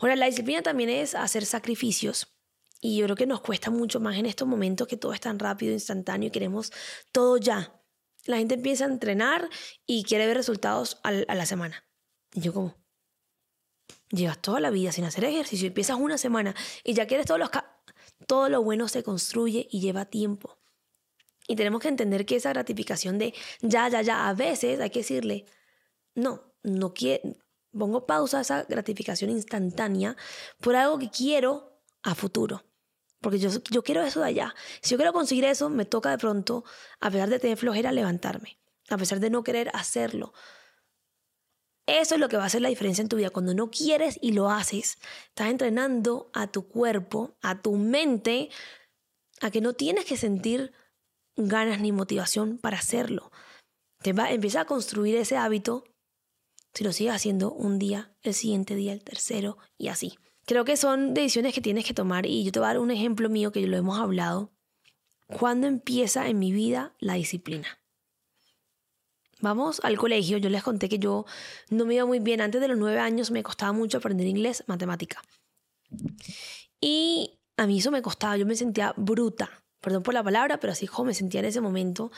Ahora, 0.00 0.16
la 0.16 0.26
disciplina 0.26 0.62
también 0.62 0.90
es 0.90 1.14
hacer 1.14 1.44
sacrificios. 1.46 2.36
Y 2.80 2.98
yo 2.98 3.04
creo 3.06 3.16
que 3.16 3.26
nos 3.26 3.40
cuesta 3.40 3.70
mucho 3.70 4.00
más 4.00 4.16
en 4.16 4.26
estos 4.26 4.46
momentos 4.46 4.86
que 4.86 4.96
todo 4.96 5.12
es 5.12 5.20
tan 5.20 5.38
rápido, 5.38 5.72
instantáneo 5.72 6.28
y 6.28 6.30
queremos 6.30 6.72
todo 7.10 7.38
ya. 7.38 7.82
La 8.26 8.38
gente 8.38 8.54
empieza 8.54 8.84
a 8.84 8.88
entrenar 8.88 9.48
y 9.86 10.04
quiere 10.04 10.26
ver 10.26 10.36
resultados 10.36 11.00
a 11.02 11.12
la 11.12 11.46
semana. 11.46 11.84
Y 12.34 12.40
yo 12.40 12.52
como, 12.52 12.76
llevas 14.10 14.40
toda 14.40 14.60
la 14.60 14.70
vida 14.70 14.92
sin 14.92 15.04
hacer 15.04 15.24
ejercicio, 15.24 15.66
empiezas 15.68 15.96
una 15.98 16.18
semana 16.18 16.54
y 16.84 16.94
ya 16.94 17.06
quieres 17.06 17.26
todos 17.26 17.40
los... 17.40 17.50
Todo 18.26 18.48
lo 18.48 18.62
bueno 18.62 18.88
se 18.88 19.02
construye 19.02 19.68
y 19.70 19.80
lleva 19.80 20.06
tiempo. 20.06 20.58
Y 21.46 21.54
tenemos 21.54 21.80
que 21.80 21.88
entender 21.88 22.26
que 22.26 22.36
esa 22.36 22.50
gratificación 22.50 23.18
de 23.18 23.34
ya, 23.60 23.88
ya, 23.88 24.02
ya, 24.02 24.28
a 24.28 24.34
veces 24.34 24.80
hay 24.80 24.90
que 24.90 25.00
decirle, 25.00 25.44
no, 26.14 26.54
no 26.62 26.92
quiero, 26.92 27.36
pongo 27.76 28.06
pausa 28.06 28.38
a 28.38 28.40
esa 28.42 28.64
gratificación 28.64 29.30
instantánea 29.30 30.16
por 30.60 30.76
algo 30.76 30.98
que 30.98 31.10
quiero 31.10 31.80
a 32.02 32.14
futuro. 32.14 32.64
Porque 33.20 33.38
yo, 33.38 33.50
yo 33.70 33.82
quiero 33.82 34.02
eso 34.02 34.20
de 34.20 34.26
allá. 34.26 34.54
Si 34.80 34.90
yo 34.90 34.96
quiero 34.96 35.12
conseguir 35.12 35.44
eso, 35.44 35.68
me 35.70 35.84
toca 35.84 36.10
de 36.10 36.18
pronto, 36.18 36.64
a 37.00 37.10
pesar 37.10 37.28
de 37.28 37.38
tener 37.38 37.56
flojera, 37.56 37.92
levantarme. 37.92 38.58
A 38.88 38.98
pesar 38.98 39.20
de 39.20 39.30
no 39.30 39.42
querer 39.42 39.70
hacerlo. 39.74 40.32
Eso 41.86 42.14
es 42.14 42.20
lo 42.20 42.28
que 42.28 42.36
va 42.36 42.42
a 42.42 42.46
hacer 42.46 42.62
la 42.62 42.68
diferencia 42.68 43.02
en 43.02 43.08
tu 43.08 43.16
vida. 43.16 43.30
Cuando 43.30 43.54
no 43.54 43.70
quieres 43.70 44.18
y 44.20 44.32
lo 44.32 44.50
haces, 44.50 44.98
estás 45.28 45.48
entrenando 45.48 46.30
a 46.34 46.48
tu 46.48 46.68
cuerpo, 46.68 47.36
a 47.42 47.62
tu 47.62 47.76
mente, 47.76 48.50
a 49.40 49.50
que 49.50 49.60
no 49.60 49.72
tienes 49.74 50.04
que 50.04 50.16
sentir 50.16 50.72
ganas 51.36 51.80
ni 51.80 51.92
motivación 51.92 52.58
para 52.58 52.78
hacerlo. 52.78 53.30
Te 54.02 54.12
va, 54.12 54.30
empieza 54.30 54.62
a 54.62 54.64
construir 54.66 55.16
ese 55.16 55.36
hábito 55.36 55.84
si 56.76 56.84
lo 56.84 56.92
sigues 56.92 57.14
haciendo 57.14 57.52
un 57.52 57.78
día, 57.78 58.12
el 58.22 58.34
siguiente 58.34 58.74
día, 58.74 58.92
el 58.92 59.02
tercero 59.02 59.56
y 59.78 59.88
así. 59.88 60.18
Creo 60.44 60.64
que 60.64 60.76
son 60.76 61.14
decisiones 61.14 61.54
que 61.54 61.62
tienes 61.62 61.86
que 61.86 61.94
tomar 61.94 62.26
y 62.26 62.44
yo 62.44 62.52
te 62.52 62.58
voy 62.58 62.66
a 62.66 62.68
dar 62.68 62.78
un 62.78 62.90
ejemplo 62.90 63.30
mío 63.30 63.50
que 63.50 63.66
lo 63.66 63.76
hemos 63.76 63.98
hablado. 63.98 64.52
¿Cuándo 65.38 65.66
empieza 65.66 66.28
en 66.28 66.38
mi 66.38 66.52
vida 66.52 66.94
la 66.98 67.14
disciplina? 67.14 67.80
Vamos 69.40 69.80
al 69.82 69.96
colegio, 69.96 70.38
yo 70.38 70.50
les 70.50 70.62
conté 70.62 70.88
que 70.88 70.98
yo 70.98 71.24
no 71.70 71.86
me 71.86 71.94
iba 71.94 72.04
muy 72.04 72.20
bien. 72.20 72.40
Antes 72.40 72.60
de 72.60 72.68
los 72.68 72.76
nueve 72.76 72.98
años 72.98 73.30
me 73.30 73.42
costaba 73.42 73.72
mucho 73.72 73.98
aprender 73.98 74.26
inglés, 74.26 74.62
matemática. 74.66 75.22
Y 76.80 77.40
a 77.56 77.66
mí 77.66 77.78
eso 77.78 77.90
me 77.90 78.02
costaba, 78.02 78.36
yo 78.36 78.44
me 78.44 78.54
sentía 78.54 78.92
bruta 78.96 79.50
perdón 79.86 80.02
por 80.02 80.14
la 80.14 80.24
palabra, 80.24 80.58
pero 80.58 80.72
así 80.72 80.88
como 80.88 81.06
me 81.06 81.14
sentía 81.14 81.38
en 81.38 81.46
ese 81.46 81.60
momento. 81.60 82.10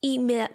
Y 0.00 0.20
me, 0.20 0.48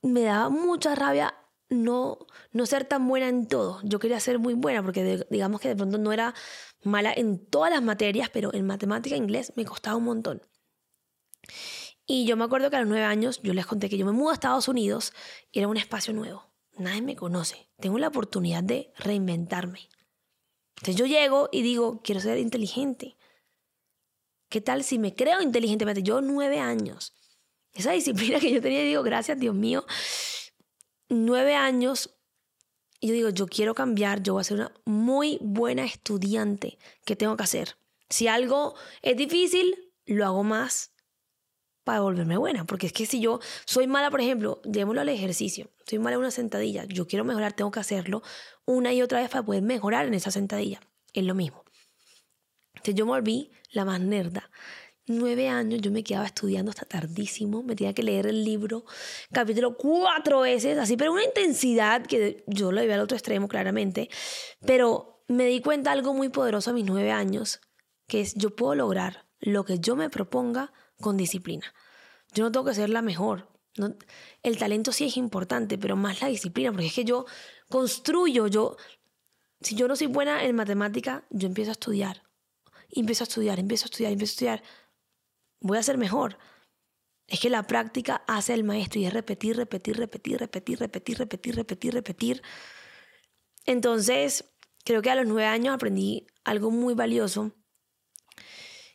me 0.00 0.22
daba 0.22 0.48
mucha 0.48 0.94
rabia 0.94 1.34
no, 1.68 2.18
no 2.52 2.66
ser 2.66 2.84
tan 2.84 3.06
buena 3.08 3.28
en 3.28 3.46
todo. 3.46 3.80
Yo 3.82 3.98
quería 3.98 4.20
ser 4.20 4.38
muy 4.38 4.54
buena 4.54 4.82
porque 4.82 5.26
digamos 5.30 5.60
que 5.60 5.68
de 5.68 5.76
pronto 5.76 5.98
no 5.98 6.12
era 6.12 6.34
mala 6.82 7.12
en 7.12 7.44
todas 7.44 7.72
las 7.72 7.82
materias, 7.82 8.30
pero 8.32 8.54
en 8.54 8.66
matemática 8.66 9.14
e 9.14 9.18
inglés 9.18 9.52
me 9.56 9.64
costaba 9.64 9.96
un 9.96 10.04
montón. 10.04 10.42
Y 12.06 12.24
yo 12.24 12.36
me 12.36 12.44
acuerdo 12.44 12.70
que 12.70 12.76
a 12.76 12.80
los 12.80 12.88
nueve 12.88 13.04
años 13.04 13.40
yo 13.42 13.52
les 13.52 13.66
conté 13.66 13.88
que 13.88 13.98
yo 13.98 14.06
me 14.06 14.12
mudé 14.12 14.30
a 14.30 14.34
Estados 14.34 14.68
Unidos 14.68 15.12
y 15.50 15.58
era 15.58 15.68
un 15.68 15.76
espacio 15.76 16.14
nuevo. 16.14 16.52
Nadie 16.78 17.02
me 17.02 17.16
conoce. 17.16 17.68
Tengo 17.80 17.98
la 17.98 18.08
oportunidad 18.08 18.62
de 18.62 18.92
reinventarme. 18.98 19.88
Entonces 20.76 20.96
yo 20.96 21.06
llego 21.06 21.48
y 21.50 21.62
digo, 21.62 22.00
quiero 22.02 22.20
ser 22.20 22.38
inteligente. 22.38 23.16
¿Qué 24.48 24.60
tal 24.60 24.84
si 24.84 24.98
me 24.98 25.14
creo 25.14 25.40
inteligentemente? 25.40 26.02
Yo 26.02 26.20
nueve 26.20 26.60
años. 26.60 27.14
Esa 27.72 27.92
disciplina 27.92 28.38
que 28.38 28.52
yo 28.52 28.62
tenía, 28.62 28.82
digo, 28.82 29.02
gracias 29.02 29.38
Dios 29.38 29.54
mío, 29.54 29.84
nueve 31.08 31.54
años. 31.54 32.16
Y 33.00 33.08
yo 33.08 33.14
digo, 33.14 33.28
yo 33.30 33.46
quiero 33.46 33.74
cambiar, 33.74 34.22
yo 34.22 34.34
voy 34.34 34.40
a 34.40 34.44
ser 34.44 34.58
una 34.58 34.72
muy 34.84 35.38
buena 35.40 35.84
estudiante. 35.84 36.78
¿Qué 37.04 37.14
tengo 37.16 37.36
que 37.36 37.44
hacer? 37.44 37.76
Si 38.08 38.28
algo 38.28 38.74
es 39.02 39.16
difícil, 39.16 39.92
lo 40.06 40.24
hago 40.24 40.44
más 40.44 40.92
para 41.84 42.00
volverme 42.00 42.36
buena. 42.36 42.64
Porque 42.64 42.86
es 42.86 42.92
que 42.92 43.06
si 43.06 43.20
yo 43.20 43.40
soy 43.64 43.86
mala, 43.86 44.10
por 44.10 44.20
ejemplo, 44.20 44.60
llevémoslo 44.64 45.02
al 45.02 45.08
ejercicio, 45.08 45.70
soy 45.86 45.98
mala 45.98 46.14
en 46.14 46.20
una 46.20 46.30
sentadilla, 46.30 46.84
yo 46.84 47.06
quiero 47.06 47.24
mejorar, 47.24 47.52
tengo 47.52 47.70
que 47.70 47.80
hacerlo 47.80 48.22
una 48.64 48.92
y 48.92 49.02
otra 49.02 49.20
vez 49.20 49.30
para 49.30 49.44
poder 49.44 49.62
mejorar 49.62 50.06
en 50.06 50.14
esa 50.14 50.30
sentadilla. 50.30 50.80
Es 51.12 51.24
lo 51.24 51.34
mismo. 51.34 51.64
Entonces 52.74 52.94
yo 52.94 53.06
me 53.06 53.12
volví 53.12 53.52
la 53.70 53.84
más 53.84 54.00
nerda. 54.00 54.50
Nueve 55.08 55.48
años 55.48 55.80
yo 55.80 55.92
me 55.92 56.02
quedaba 56.02 56.26
estudiando 56.26 56.70
hasta 56.70 56.84
tardísimo, 56.84 57.62
me 57.62 57.76
tenía 57.76 57.94
que 57.94 58.02
leer 58.02 58.26
el 58.26 58.44
libro, 58.44 58.84
capítulo 59.30 59.76
cuatro 59.76 60.40
veces, 60.40 60.76
así, 60.78 60.96
pero 60.96 61.12
una 61.12 61.22
intensidad 61.22 62.04
que 62.04 62.42
yo 62.48 62.72
lo 62.72 62.80
llevé 62.80 62.94
al 62.94 63.00
otro 63.00 63.16
extremo 63.16 63.46
claramente, 63.46 64.10
pero 64.66 65.22
me 65.28 65.46
di 65.46 65.60
cuenta 65.60 65.92
algo 65.92 66.12
muy 66.12 66.28
poderoso 66.28 66.70
a 66.70 66.72
mis 66.72 66.84
nueve 66.84 67.12
años, 67.12 67.60
que 68.08 68.20
es 68.20 68.34
yo 68.34 68.56
puedo 68.56 68.74
lograr 68.74 69.28
lo 69.38 69.64
que 69.64 69.78
yo 69.78 69.94
me 69.94 70.10
proponga 70.10 70.72
con 71.00 71.16
disciplina. 71.16 71.72
Yo 72.34 72.42
no 72.42 72.50
tengo 72.50 72.66
que 72.66 72.74
ser 72.74 72.90
la 72.90 73.00
mejor. 73.02 73.48
el 74.42 74.58
talento 74.58 74.90
sí 74.90 75.04
es 75.04 75.16
importante, 75.16 75.78
pero 75.78 75.94
más 75.94 76.20
la 76.20 76.28
disciplina, 76.28 76.72
porque 76.72 76.86
es 76.86 76.94
que 76.94 77.04
yo 77.04 77.26
construyo, 77.68 78.48
yo, 78.48 78.76
si 79.60 79.76
yo 79.76 79.86
no 79.86 79.94
soy 79.94 80.08
buena 80.08 80.42
en 80.42 80.56
matemática, 80.56 81.24
yo 81.30 81.46
empiezo 81.46 81.70
a 81.70 81.78
estudiar 81.78 82.26
empiezo 82.90 83.24
a 83.24 83.26
estudiar, 83.26 83.58
empiezo 83.58 83.84
a 83.84 83.86
estudiar, 83.86 84.12
empiezo 84.12 84.30
a 84.30 84.34
estudiar. 84.34 84.62
Voy 85.66 85.78
a 85.78 85.82
ser 85.82 85.98
mejor. 85.98 86.38
Es 87.26 87.40
que 87.40 87.50
la 87.50 87.64
práctica 87.64 88.22
hace 88.28 88.54
el 88.54 88.62
maestro 88.62 89.00
y 89.00 89.06
es 89.06 89.12
repetir, 89.12 89.56
repetir, 89.56 89.96
repetir, 89.96 90.38
repetir, 90.38 90.78
repetir, 90.78 91.18
repetir, 91.18 91.56
repetir, 91.56 91.94
repetir. 91.94 92.42
Entonces, 93.64 94.44
creo 94.84 95.02
que 95.02 95.10
a 95.10 95.16
los 95.16 95.26
nueve 95.26 95.46
años 95.46 95.74
aprendí 95.74 96.28
algo 96.44 96.70
muy 96.70 96.94
valioso, 96.94 97.52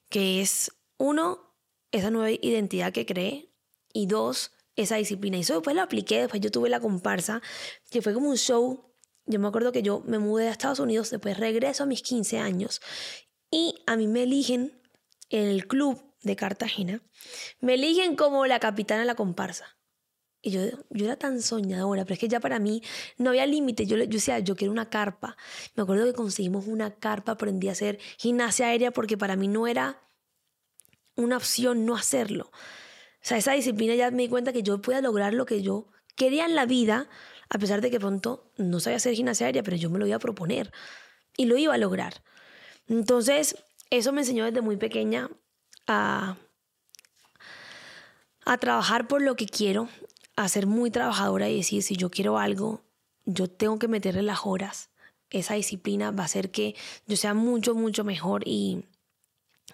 que 0.07 0.41
es, 0.41 0.71
uno, 0.97 1.57
esa 1.91 2.09
nueva 2.09 2.31
identidad 2.31 2.93
que 2.93 3.05
creé, 3.05 3.53
y 3.93 4.05
dos, 4.05 4.53
esa 4.77 4.95
disciplina. 4.95 5.37
Y 5.37 5.41
eso 5.41 5.55
después 5.55 5.75
lo 5.75 5.81
apliqué, 5.81 6.21
después 6.21 6.41
yo 6.41 6.51
tuve 6.51 6.69
la 6.69 6.79
comparsa, 6.79 7.41
que 7.89 8.01
fue 8.01 8.13
como 8.13 8.29
un 8.29 8.37
show. 8.37 8.93
Yo 9.25 9.39
me 9.39 9.49
acuerdo 9.49 9.73
que 9.73 9.83
yo 9.83 10.03
me 10.05 10.19
mudé 10.19 10.47
a 10.47 10.51
Estados 10.51 10.79
Unidos, 10.79 11.09
después 11.09 11.37
regreso 11.37 11.83
a 11.83 11.85
mis 11.85 12.01
15 12.01 12.39
años 12.39 12.81
y 13.51 13.75
a 13.85 13.97
mí 13.97 14.07
me 14.07 14.23
eligen 14.23 14.81
en 15.29 15.47
el 15.49 15.67
club 15.67 16.10
de 16.23 16.35
Cartagena, 16.35 17.01
me 17.59 17.75
eligen 17.75 18.15
como 18.15 18.45
la 18.45 18.59
capitana 18.59 19.01
de 19.01 19.07
la 19.07 19.15
comparsa. 19.15 19.77
Y 20.43 20.51
yo, 20.51 20.61
yo 20.89 21.05
era 21.05 21.17
tan 21.17 21.41
soñadora, 21.41 22.03
pero 22.03 22.15
es 22.15 22.19
que 22.19 22.27
ya 22.27 22.39
para 22.39 22.57
mí 22.57 22.81
no 23.17 23.29
había 23.29 23.45
límite. 23.45 23.85
Yo, 23.85 23.95
yo 23.97 24.05
decía, 24.05 24.39
yo 24.39 24.55
quiero 24.55 24.71
una 24.71 24.89
carpa. 24.89 25.37
Me 25.75 25.83
acuerdo 25.83 26.05
que 26.05 26.13
conseguimos 26.13 26.65
una 26.65 26.95
carpa, 26.95 27.33
aprendí 27.33 27.69
a 27.69 27.73
hacer 27.73 27.99
gimnasia 28.17 28.67
aérea 28.67 28.91
porque 28.91 29.17
para 29.17 29.35
mí 29.35 29.47
no 29.47 29.67
era 29.67 30.01
una 31.15 31.37
opción 31.37 31.85
no 31.85 31.95
hacerlo. 31.95 32.49
O 32.51 33.23
sea, 33.23 33.37
esa 33.37 33.53
disciplina 33.53 33.93
ya 33.93 34.09
me 34.09 34.23
di 34.23 34.29
cuenta 34.29 34.51
que 34.51 34.63
yo 34.63 34.81
podía 34.81 35.01
lograr 35.01 35.33
lo 35.33 35.45
que 35.45 35.61
yo 35.61 35.89
quería 36.15 36.45
en 36.45 36.55
la 36.55 36.65
vida 36.65 37.07
a 37.49 37.59
pesar 37.59 37.81
de 37.81 37.91
que 37.91 37.99
pronto 37.99 38.51
no 38.57 38.79
sabía 38.79 38.97
hacer 38.97 39.13
gimnasia 39.13 39.45
aérea, 39.45 39.61
pero 39.61 39.75
yo 39.75 39.89
me 39.89 39.99
lo 39.99 40.07
iba 40.07 40.15
a 40.15 40.19
proponer 40.19 40.71
y 41.35 41.45
lo 41.45 41.57
iba 41.57 41.73
a 41.73 41.77
lograr. 41.77 42.23
Entonces, 42.87 43.57
eso 43.89 44.13
me 44.13 44.21
enseñó 44.21 44.45
desde 44.45 44.61
muy 44.61 44.77
pequeña 44.77 45.29
a, 45.87 46.37
a 48.45 48.57
trabajar 48.57 49.07
por 49.07 49.21
lo 49.21 49.35
que 49.35 49.45
quiero, 49.45 49.89
a 50.35 50.47
ser 50.49 50.67
muy 50.67 50.91
trabajadora 50.91 51.49
y 51.49 51.57
decir, 51.57 51.83
si 51.83 51.95
yo 51.95 52.09
quiero 52.09 52.37
algo, 52.37 52.81
yo 53.25 53.49
tengo 53.49 53.79
que 53.79 53.87
meterle 53.87 54.21
las 54.21 54.41
horas. 54.45 54.89
Esa 55.29 55.53
disciplina 55.53 56.11
va 56.11 56.23
a 56.23 56.25
hacer 56.25 56.51
que 56.51 56.75
yo 57.07 57.15
sea 57.15 57.33
mucho, 57.33 57.75
mucho 57.75 58.03
mejor 58.03 58.43
y 58.45 58.85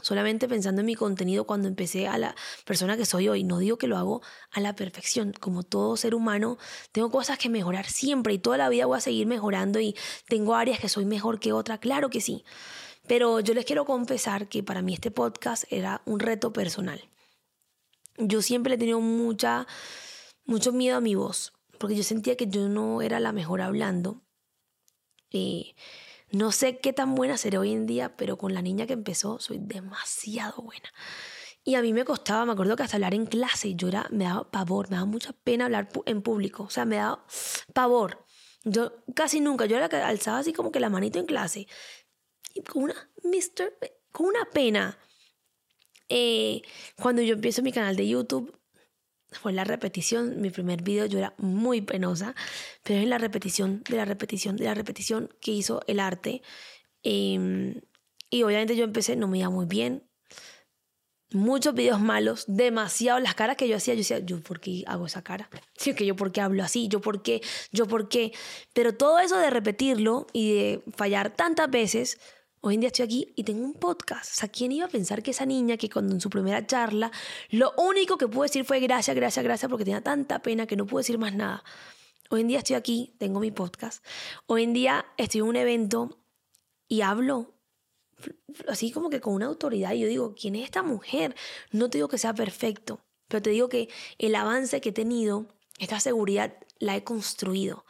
solamente 0.01 0.47
pensando 0.47 0.81
en 0.81 0.85
mi 0.85 0.95
contenido 0.95 1.45
cuando 1.45 1.67
empecé 1.67 2.07
a 2.07 2.17
la 2.17 2.35
persona 2.65 2.97
que 2.97 3.05
soy 3.05 3.29
hoy. 3.29 3.43
No 3.43 3.59
digo 3.59 3.77
que 3.77 3.87
lo 3.87 3.97
hago 3.97 4.21
a 4.51 4.59
la 4.59 4.75
perfección. 4.75 5.33
Como 5.39 5.63
todo 5.63 5.97
ser 5.97 6.15
humano, 6.15 6.57
tengo 6.91 7.09
cosas 7.09 7.37
que 7.37 7.49
mejorar 7.49 7.87
siempre 7.87 8.33
y 8.33 8.39
toda 8.39 8.57
la 8.57 8.69
vida 8.69 8.85
voy 8.85 8.97
a 8.97 9.01
seguir 9.01 9.27
mejorando 9.27 9.79
y 9.79 9.95
tengo 10.27 10.55
áreas 10.55 10.79
que 10.79 10.89
soy 10.89 11.05
mejor 11.05 11.39
que 11.39 11.53
otra. 11.53 11.79
Claro 11.79 12.09
que 12.09 12.21
sí. 12.21 12.43
Pero 13.07 13.39
yo 13.39 13.53
les 13.53 13.65
quiero 13.65 13.85
confesar 13.85 14.49
que 14.49 14.63
para 14.63 14.81
mí 14.81 14.93
este 14.93 15.11
podcast 15.11 15.63
era 15.71 16.01
un 16.05 16.19
reto 16.19 16.51
personal. 16.51 17.01
Yo 18.17 18.41
siempre 18.41 18.75
he 18.75 18.77
tenido 18.77 18.99
mucha, 18.99 19.67
mucho 20.45 20.71
miedo 20.71 20.97
a 20.97 21.01
mi 21.01 21.15
voz, 21.15 21.53
porque 21.77 21.95
yo 21.95 22.03
sentía 22.03 22.35
que 22.35 22.47
yo 22.47 22.67
no 22.67 23.01
era 23.01 23.19
la 23.19 23.31
mejor 23.31 23.61
hablando. 23.61 24.21
Y 25.29 25.75
no 26.31 26.51
sé 26.51 26.79
qué 26.79 26.91
tan 26.93 27.15
buena 27.15 27.37
seré 27.37 27.57
hoy 27.57 27.71
en 27.71 27.85
día, 27.85 28.17
pero 28.17 28.37
con 28.37 28.53
la 28.53 28.61
niña 28.61 28.87
que 28.87 28.93
empezó 28.93 29.39
soy 29.39 29.59
demasiado 29.59 30.61
buena. 30.61 30.91
Y 31.63 31.75
a 31.75 31.81
mí 31.81 31.93
me 31.93 32.05
costaba, 32.05 32.45
me 32.45 32.53
acuerdo 32.53 32.75
que 32.75 32.83
hasta 32.83 32.97
hablar 32.97 33.13
en 33.13 33.25
clase, 33.25 33.75
yo 33.75 33.89
me 34.11 34.23
daba 34.23 34.49
pavor, 34.49 34.89
me 34.89 34.95
daba 34.95 35.05
mucha 35.05 35.33
pena 35.33 35.65
hablar 35.65 35.89
en 36.05 36.21
público, 36.21 36.63
o 36.63 36.69
sea, 36.69 36.85
me 36.85 36.95
daba 36.95 37.25
pavor. 37.73 38.25
Yo 38.63 39.03
casi 39.15 39.41
nunca, 39.41 39.65
yo 39.65 39.77
era 39.77 39.89
que 39.89 39.97
alzaba 39.97 40.39
así 40.39 40.53
como 40.53 40.71
que 40.71 40.79
la 40.79 40.89
manito 40.89 41.19
en 41.19 41.25
clase, 41.25 41.67
con 42.63 42.83
una, 42.83 43.09
mister, 43.23 43.77
con 44.11 44.27
una 44.27 44.45
pena. 44.45 44.97
Eh, 46.09 46.61
cuando 47.01 47.21
yo 47.21 47.33
empiezo 47.33 47.61
mi 47.61 47.71
canal 47.71 47.95
de 47.95 48.07
YouTube, 48.07 48.57
fue 49.31 49.51
la 49.53 49.63
repetición, 49.63 50.41
mi 50.41 50.49
primer 50.49 50.81
video 50.81 51.05
yo 51.05 51.19
era 51.19 51.33
muy 51.37 51.81
penosa, 51.81 52.35
pero 52.83 53.01
es 53.01 53.07
la 53.07 53.17
repetición, 53.17 53.83
de 53.89 53.97
la 53.97 54.05
repetición, 54.05 54.55
de 54.55 54.65
la 54.65 54.73
repetición 54.73 55.29
que 55.41 55.51
hizo 55.51 55.81
el 55.87 55.99
arte. 55.99 56.41
Em, 57.03 57.81
y 58.29 58.43
obviamente 58.43 58.75
yo 58.75 58.83
empecé, 58.83 59.15
no 59.15 59.27
me 59.27 59.39
iba 59.39 59.49
muy 59.49 59.65
bien. 59.65 60.03
Muchos 61.31 61.73
videos 61.73 61.99
malos, 61.99 62.45
demasiado 62.47 63.19
las 63.19 63.35
caras 63.35 63.57
que 63.57 63.67
yo 63.67 63.75
hacía, 63.75 63.93
yo 63.95 63.97
decía, 63.97 64.19
yo 64.19 64.41
por 64.41 64.61
qué 64.61 64.83
hago 64.87 65.07
esa 65.07 65.23
cara, 65.23 65.49
sí, 65.77 65.93
que 65.93 66.05
yo 66.05 66.15
por 66.15 66.31
qué 66.31 66.39
hablo 66.39 66.63
así, 66.63 66.87
yo 66.87 67.01
por 67.01 67.21
qué, 67.21 67.41
yo 67.71 67.85
por 67.85 68.07
qué, 68.07 68.31
pero 68.73 68.95
todo 68.95 69.19
eso 69.19 69.37
de 69.37 69.49
repetirlo 69.49 70.27
y 70.31 70.53
de 70.53 70.83
fallar 70.95 71.35
tantas 71.35 71.69
veces, 71.69 72.17
Hoy 72.61 72.75
en 72.75 72.81
día 72.81 72.87
estoy 72.87 73.05
aquí 73.05 73.33
y 73.35 73.43
tengo 73.43 73.63
un 73.63 73.73
podcast. 73.73 74.31
O 74.31 74.35
sea, 74.35 74.49
¿quién 74.49 74.71
iba 74.71 74.85
a 74.85 74.89
pensar 74.89 75.21
que 75.21 75.31
esa 75.31 75.45
niña 75.45 75.77
que 75.77 75.89
cuando 75.89 76.13
en 76.13 76.21
su 76.21 76.29
primera 76.29 76.65
charla 76.65 77.11
lo 77.49 77.71
único 77.77 78.17
que 78.17 78.27
pudo 78.27 78.43
decir 78.43 78.65
fue 78.65 78.79
gracias, 78.79 79.15
gracias, 79.15 79.43
gracias 79.43 79.69
porque 79.69 79.85
tenía 79.85 80.01
tanta 80.01 80.41
pena 80.41 80.65
que 80.65 80.75
no 80.75 80.85
pudo 80.85 80.99
decir 80.99 81.17
más 81.17 81.33
nada? 81.33 81.63
Hoy 82.29 82.41
en 82.41 82.47
día 82.47 82.57
estoy 82.57 82.75
aquí, 82.75 83.15
tengo 83.19 83.39
mi 83.39 83.51
podcast. 83.51 84.03
Hoy 84.47 84.63
en 84.63 84.73
día 84.73 85.05
estoy 85.17 85.41
en 85.41 85.47
un 85.47 85.55
evento 85.55 86.17
y 86.87 87.01
hablo 87.01 87.53
así 88.67 88.91
como 88.91 89.09
que 89.09 89.21
con 89.21 89.33
una 89.33 89.45
autoridad 89.45 89.93
y 89.93 89.99
yo 89.99 90.07
digo, 90.07 90.35
¿quién 90.35 90.55
es 90.55 90.65
esta 90.65 90.83
mujer? 90.83 91.35
No 91.71 91.89
te 91.89 91.99
digo 91.99 92.07
que 92.07 92.17
sea 92.17 92.33
perfecto, 92.33 92.99
pero 93.27 93.41
te 93.41 93.51
digo 93.51 93.69
que 93.69 93.89
el 94.17 94.35
avance 94.35 94.81
que 94.81 94.89
he 94.89 94.93
tenido, 94.93 95.47
esta 95.79 95.99
seguridad 95.99 96.57
la 96.79 96.95
he 96.95 97.03
construido. 97.03 97.85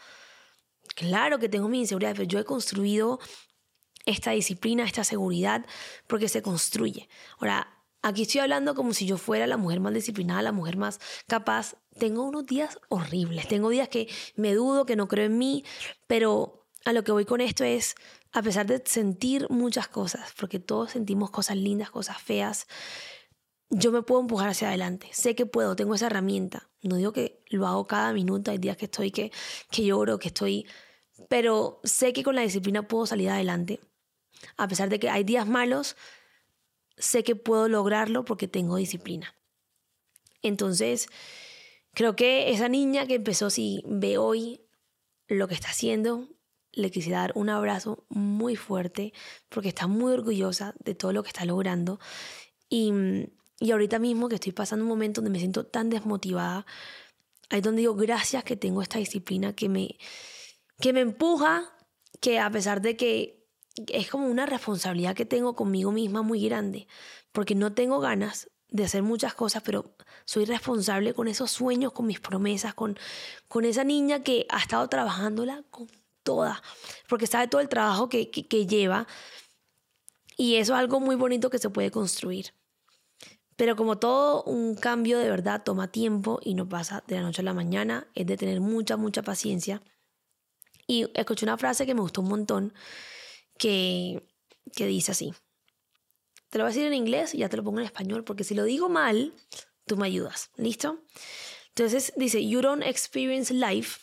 Claro 0.95 1.39
que 1.39 1.49
tengo 1.49 1.69
mi 1.69 1.79
inseguridad, 1.79 2.13
pero 2.13 2.23
yo 2.23 2.39
he 2.39 2.43
construido 2.43 3.19
esta 4.07 4.31
disciplina, 4.31 4.83
esta 4.83 5.03
seguridad, 5.03 5.65
porque 6.07 6.29
se 6.29 6.41
construye. 6.41 7.07
Ahora, 7.37 7.83
aquí 8.01 8.23
estoy 8.23 8.41
hablando 8.41 8.73
como 8.73 8.93
si 8.93 9.05
yo 9.05 9.17
fuera 9.17 9.45
la 9.45 9.57
mujer 9.57 9.79
más 9.79 9.93
disciplinada, 9.93 10.41
la 10.41 10.51
mujer 10.51 10.77
más 10.77 10.99
capaz. 11.27 11.75
Tengo 11.99 12.23
unos 12.23 12.45
días 12.47 12.79
horribles, 12.89 13.47
tengo 13.47 13.69
días 13.69 13.89
que 13.89 14.07
me 14.35 14.53
dudo, 14.55 14.85
que 14.85 14.95
no 14.95 15.07
creo 15.07 15.25
en 15.25 15.37
mí, 15.37 15.63
pero 16.07 16.67
a 16.85 16.93
lo 16.93 17.03
que 17.03 17.11
voy 17.11 17.25
con 17.25 17.41
esto 17.41 17.63
es, 17.63 17.95
a 18.31 18.41
pesar 18.41 18.65
de 18.65 18.81
sentir 18.85 19.47
muchas 19.49 19.87
cosas, 19.87 20.33
porque 20.39 20.59
todos 20.59 20.91
sentimos 20.91 21.29
cosas 21.29 21.57
lindas, 21.57 21.91
cosas 21.91 22.21
feas, 22.21 22.67
yo 23.69 23.91
me 23.91 24.01
puedo 24.01 24.21
empujar 24.21 24.49
hacia 24.49 24.69
adelante. 24.69 25.09
Sé 25.11 25.35
que 25.35 25.45
puedo, 25.45 25.75
tengo 25.75 25.95
esa 25.95 26.07
herramienta. 26.07 26.69
No 26.81 26.95
digo 26.95 27.11
que 27.11 27.43
lo 27.49 27.67
hago 27.67 27.85
cada 27.87 28.13
minuto, 28.13 28.51
hay 28.51 28.57
días 28.57 28.77
que 28.77 28.85
estoy 28.85 29.11
que, 29.11 29.31
que 29.69 29.85
lloro, 29.85 30.19
que 30.19 30.29
estoy... 30.29 30.65
Pero 31.29 31.81
sé 31.83 32.13
que 32.13 32.23
con 32.23 32.35
la 32.35 32.43
disciplina 32.43 32.87
puedo 32.87 33.05
salir 33.05 33.29
adelante. 33.29 33.81
A 34.57 34.67
pesar 34.67 34.89
de 34.89 34.99
que 34.99 35.09
hay 35.09 35.23
días 35.23 35.47
malos, 35.47 35.95
sé 36.97 37.23
que 37.23 37.35
puedo 37.35 37.67
lograrlo 37.67 38.25
porque 38.25 38.47
tengo 38.47 38.75
disciplina. 38.75 39.35
Entonces, 40.41 41.07
creo 41.93 42.15
que 42.15 42.51
esa 42.51 42.69
niña 42.69 43.07
que 43.07 43.15
empezó, 43.15 43.49
si 43.49 43.83
ve 43.85 44.17
hoy 44.17 44.61
lo 45.27 45.47
que 45.47 45.55
está 45.55 45.69
haciendo, 45.69 46.29
le 46.71 46.91
quisiera 46.91 47.21
dar 47.21 47.31
un 47.35 47.49
abrazo 47.49 48.05
muy 48.09 48.55
fuerte 48.55 49.13
porque 49.49 49.69
está 49.69 49.87
muy 49.87 50.13
orgullosa 50.13 50.75
de 50.79 50.95
todo 50.95 51.11
lo 51.11 51.23
que 51.23 51.29
está 51.29 51.45
logrando. 51.45 51.99
Y, 52.69 52.91
y 53.59 53.71
ahorita 53.71 53.99
mismo 53.99 54.29
que 54.29 54.35
estoy 54.35 54.51
pasando 54.51 54.83
un 54.83 54.89
momento 54.89 55.21
donde 55.21 55.31
me 55.31 55.39
siento 55.39 55.65
tan 55.65 55.89
desmotivada, 55.89 56.65
ahí 57.49 57.59
es 57.59 57.63
donde 57.63 57.81
digo 57.81 57.95
gracias 57.95 58.43
que 58.43 58.55
tengo 58.55 58.81
esta 58.81 58.99
disciplina 58.99 59.53
que 59.53 59.69
me, 59.69 59.97
que 60.79 60.93
me 60.93 61.01
empuja, 61.01 61.73
que 62.21 62.39
a 62.39 62.49
pesar 62.51 62.81
de 62.81 62.95
que 62.95 63.36
es 63.87 64.09
como 64.09 64.27
una 64.27 64.45
responsabilidad 64.45 65.15
que 65.15 65.25
tengo 65.25 65.55
conmigo 65.55 65.91
misma 65.91 66.21
muy 66.21 66.43
grande, 66.47 66.87
porque 67.31 67.55
no 67.55 67.73
tengo 67.73 67.99
ganas 67.99 68.49
de 68.69 68.83
hacer 68.83 69.03
muchas 69.03 69.33
cosas, 69.33 69.63
pero 69.63 69.95
soy 70.25 70.45
responsable 70.45 71.13
con 71.13 71.27
esos 71.27 71.51
sueños, 71.51 71.93
con 71.93 72.05
mis 72.07 72.19
promesas, 72.19 72.73
con, 72.73 72.97
con 73.47 73.65
esa 73.65 73.83
niña 73.83 74.23
que 74.23 74.45
ha 74.49 74.59
estado 74.59 74.87
trabajándola 74.89 75.63
con 75.69 75.87
toda, 76.23 76.61
porque 77.07 77.27
sabe 77.27 77.47
todo 77.47 77.61
el 77.61 77.69
trabajo 77.69 78.09
que, 78.09 78.29
que 78.29 78.65
lleva 78.65 79.07
y 80.37 80.55
eso 80.55 80.73
es 80.73 80.79
algo 80.79 80.99
muy 80.99 81.15
bonito 81.15 81.49
que 81.49 81.57
se 81.57 81.69
puede 81.69 81.89
construir. 81.89 82.53
Pero 83.55 83.75
como 83.75 83.97
todo 83.97 84.43
un 84.43 84.75
cambio 84.75 85.17
de 85.17 85.29
verdad 85.29 85.63
toma 85.63 85.91
tiempo 85.91 86.39
y 86.43 86.53
no 86.53 86.69
pasa 86.69 87.03
de 87.07 87.15
la 87.15 87.23
noche 87.23 87.41
a 87.41 87.45
la 87.45 87.55
mañana, 87.55 88.07
es 88.13 88.27
de 88.27 88.37
tener 88.37 88.61
mucha, 88.61 88.97
mucha 88.97 89.23
paciencia. 89.23 89.81
Y 90.85 91.09
escuché 91.15 91.45
una 91.45 91.57
frase 91.57 91.87
que 91.87 91.95
me 91.95 92.01
gustó 92.01 92.21
un 92.21 92.29
montón, 92.29 92.73
que, 93.57 94.23
dice 94.75 95.11
así. 95.11 95.33
Te 96.49 96.57
lo 96.57 96.63
voy 96.63 96.71
a 96.71 96.73
decir 96.73 96.87
en 96.87 96.93
inglés 96.93 97.33
y 97.33 97.39
ya 97.39 97.49
te 97.49 97.57
lo 97.57 97.63
pongo 97.63 97.79
en 97.79 97.85
español, 97.85 98.23
porque 98.23 98.43
si 98.43 98.55
lo 98.55 98.63
digo 98.63 98.89
mal, 98.89 99.33
tú 99.85 99.97
me 99.97 100.07
ayudas. 100.07 100.51
¿Listo? 100.55 101.03
Entonces 101.69 102.13
dice, 102.15 102.47
you 102.47 102.61
don't 102.61 102.83
experience 102.83 103.53
life, 103.53 103.99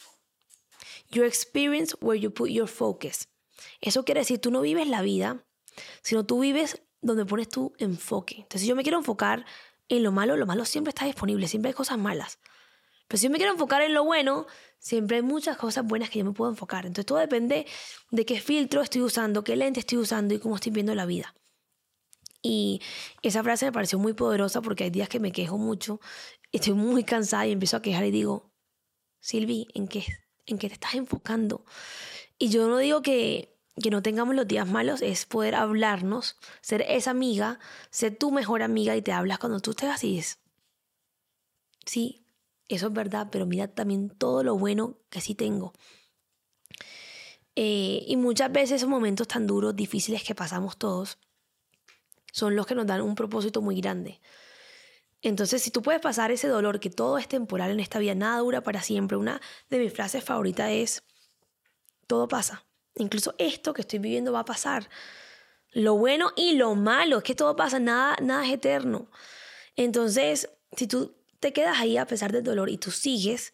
you 1.11 1.25
experience 1.25 1.97
where 2.01 2.21
you 2.21 2.33
put 2.33 2.51
your 2.51 2.69
focus. 2.69 3.29
Eso 3.81 4.05
quiere 4.05 4.21
decir, 4.21 4.41
tú 4.41 4.51
no 4.51 4.61
vives 4.61 4.87
la 4.89 5.03
vida, 5.03 5.45
sino 6.03 6.25
tú 6.25 6.41
vives 6.41 6.83
donde 7.01 7.27
pones 7.27 7.49
tu 7.49 7.73
enfoque. 7.79 8.37
Entonces, 8.37 8.63
si 8.63 8.67
yo 8.69 8.77
me 8.77 8.83
quiero 8.83 8.99
enfocar 8.99 9.45
en 9.89 10.03
lo 10.03 10.13
malo, 10.13 10.37
lo 10.37 10.47
malo 10.47 10.65
siempre 10.65 10.91
está 10.91 11.05
disponible, 11.05 11.49
siempre 11.49 11.71
hay 11.71 11.75
cosas 11.75 11.99
malas. 11.99 12.39
Pero 13.09 13.19
si 13.19 13.27
yo 13.27 13.31
me 13.31 13.39
quiero 13.39 13.53
enfocar 13.53 13.83
en 13.83 13.95
lo 13.95 14.05
bueno, 14.05 14.47
siempre 14.79 15.17
hay 15.17 15.23
muchas 15.23 15.57
cosas 15.57 15.85
buenas 15.85 16.11
que 16.11 16.21
yo 16.21 16.25
me 16.25 16.33
puedo 16.33 16.51
enfocar. 16.51 16.87
Entonces 16.87 17.07
todo 17.07 17.19
depende 17.19 17.67
de 18.11 18.27
qué 18.27 18.41
filtro 18.41 18.83
estoy 18.83 19.03
usando, 19.03 19.45
qué 19.45 19.57
lente 19.57 19.81
estoy 19.81 19.99
usando 19.99 20.35
y 20.35 20.39
cómo 20.39 20.57
estoy 20.57 20.73
viendo 20.73 20.95
la 20.95 21.07
vida. 21.07 21.35
Y 22.43 22.83
esa 23.23 23.43
frase 23.43 23.65
me 23.65 23.73
pareció 23.73 23.99
muy 23.99 24.13
poderosa 24.13 24.61
porque 24.61 24.85
hay 24.85 24.91
días 24.91 25.09
que 25.09 25.19
me 25.19 25.33
quejo 25.33 25.57
mucho, 25.57 26.01
estoy 26.53 26.75
muy 26.75 27.03
cansada 27.03 27.47
y 27.47 27.53
empiezo 27.53 27.79
a 27.79 27.83
quejar 27.83 28.05
y 28.05 28.11
digo, 28.11 28.53
Silvi, 29.21 29.67
¿en 29.73 29.89
qué, 29.89 30.05
en 30.45 30.59
qué 30.59 30.69
te 30.69 30.75
estás 30.75 30.95
enfocando? 30.95 31.65
Y 32.39 32.51
yo 32.51 32.69
no 32.69 32.77
digo 32.77 33.01
que, 33.01 33.59
que 33.83 33.89
no 33.89 34.03
tengamos 34.03 34.35
los 34.35 34.47
días 34.47 34.69
malos, 34.69 35.01
es 35.01 35.25
poder 35.25 35.55
hablarnos, 35.55 36.37
ser 36.61 36.83
esa 36.83 37.13
amiga, 37.13 37.59
ser 37.89 38.17
tu 38.19 38.31
mejor 38.31 38.63
amiga 38.63 38.95
y 38.95 39.01
te 39.01 39.13
hablas 39.13 39.39
cuando 39.39 39.61
tú 39.61 39.71
estés 39.71 39.89
así. 39.89 40.23
Sí, 41.87 42.24
eso 42.69 42.87
es 42.87 42.93
verdad, 42.93 43.29
pero 43.31 43.47
mira 43.47 43.69
también 43.69 44.11
todo 44.11 44.43
lo 44.43 44.57
bueno 44.57 44.99
que 45.11 45.21
sí 45.21 45.35
tengo. 45.35 45.73
Eh, 47.57 48.05
y 48.07 48.17
muchas 48.17 48.51
veces 48.51 48.77
esos 48.77 48.89
momentos 48.89 49.29
tan 49.29 49.47
duros, 49.47 49.77
difíciles 49.77 50.25
que 50.25 50.35
pasamos 50.35 50.77
todos, 50.77 51.19
son 52.33 52.57
los 52.57 52.67
que 52.67 52.75
nos 52.75 52.87
dan 52.87 53.01
un 53.03 53.15
propósito 53.15 53.63
muy 53.63 53.81
grande. 53.81 54.21
Entonces, 55.23 55.63
si 55.63 55.71
tú 55.71 55.81
puedes 55.81 56.01
pasar 56.01 56.31
ese 56.33 56.49
dolor, 56.49 56.81
que 56.81 56.91
todo 56.91 57.17
es 57.17 57.29
temporal 57.29 57.71
en 57.71 57.81
esta 57.81 57.99
vida, 57.99 58.15
nada 58.15 58.39
dura 58.39 58.63
para 58.63 58.83
siempre, 58.83 59.17
una 59.17 59.41
de 59.71 59.79
mis 59.79 59.93
frases 59.93 60.25
favoritas 60.25 60.71
es, 60.71 61.03
todo 62.07 62.29
pasa. 62.29 62.67
Incluso 62.97 63.35
esto 63.39 63.73
que 63.73 63.83
estoy 63.83 64.01
viviendo 64.01 64.33
va 64.33 64.41
a 64.41 64.45
pasar. 64.45 64.89
Lo 65.71 65.97
bueno 65.97 66.33
y 66.37 66.55
lo 66.55 66.75
malo, 66.75 67.19
es 67.19 67.25
que 67.25 67.35
todo 67.35 67.57
pasa, 67.57 67.79
nada, 67.79 68.17
nada 68.21 68.47
es 68.47 68.53
eterno. 68.53 69.11
Entonces, 69.77 70.51
si 70.77 70.87
tú 70.87 71.15
te 71.41 71.53
quedas 71.53 71.79
ahí 71.79 71.97
a 71.97 72.07
pesar 72.07 72.33
del 72.33 72.43
dolor 72.43 72.71
y 72.71 72.79
tú 72.79 72.91
sigues, 72.91 73.53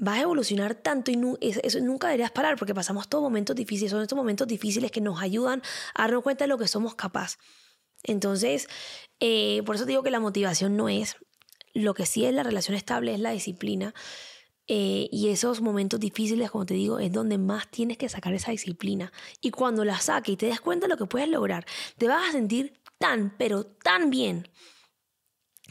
vas 0.00 0.18
a 0.18 0.22
evolucionar 0.22 0.74
tanto 0.74 1.10
y 1.10 1.18
eso, 1.40 1.80
nunca 1.80 2.08
deberías 2.08 2.30
parar 2.30 2.56
porque 2.56 2.74
pasamos 2.74 3.08
todos 3.08 3.22
momentos 3.22 3.54
difíciles. 3.54 3.90
Son 3.90 4.02
estos 4.02 4.16
momentos 4.16 4.48
difíciles 4.48 4.90
que 4.90 5.00
nos 5.00 5.20
ayudan 5.20 5.62
a 5.94 6.02
darnos 6.02 6.22
cuenta 6.22 6.44
de 6.44 6.48
lo 6.48 6.58
que 6.58 6.66
somos 6.66 6.94
capaz. 6.94 7.36
Entonces, 8.02 8.66
eh, 9.20 9.62
por 9.66 9.76
eso 9.76 9.84
digo 9.84 10.02
que 10.02 10.10
la 10.10 10.20
motivación 10.20 10.76
no 10.76 10.88
es. 10.88 11.16
Lo 11.74 11.94
que 11.94 12.06
sí 12.06 12.24
es 12.24 12.34
la 12.34 12.42
relación 12.42 12.76
estable 12.76 13.14
es 13.14 13.20
la 13.20 13.30
disciplina. 13.30 13.94
Eh, 14.66 15.08
y 15.12 15.28
esos 15.28 15.60
momentos 15.60 16.00
difíciles, 16.00 16.50
como 16.50 16.64
te 16.64 16.74
digo, 16.74 16.98
es 16.98 17.12
donde 17.12 17.36
más 17.36 17.70
tienes 17.70 17.98
que 17.98 18.08
sacar 18.08 18.32
esa 18.32 18.52
disciplina. 18.52 19.12
Y 19.40 19.50
cuando 19.50 19.84
la 19.84 19.98
saques 20.00 20.32
y 20.32 20.36
te 20.36 20.48
das 20.48 20.60
cuenta 20.60 20.86
de 20.86 20.90
lo 20.90 20.96
que 20.96 21.06
puedes 21.06 21.28
lograr, 21.28 21.66
te 21.98 22.08
vas 22.08 22.28
a 22.28 22.32
sentir 22.32 22.80
tan, 22.98 23.36
pero 23.36 23.66
tan 23.66 24.10
bien 24.10 24.48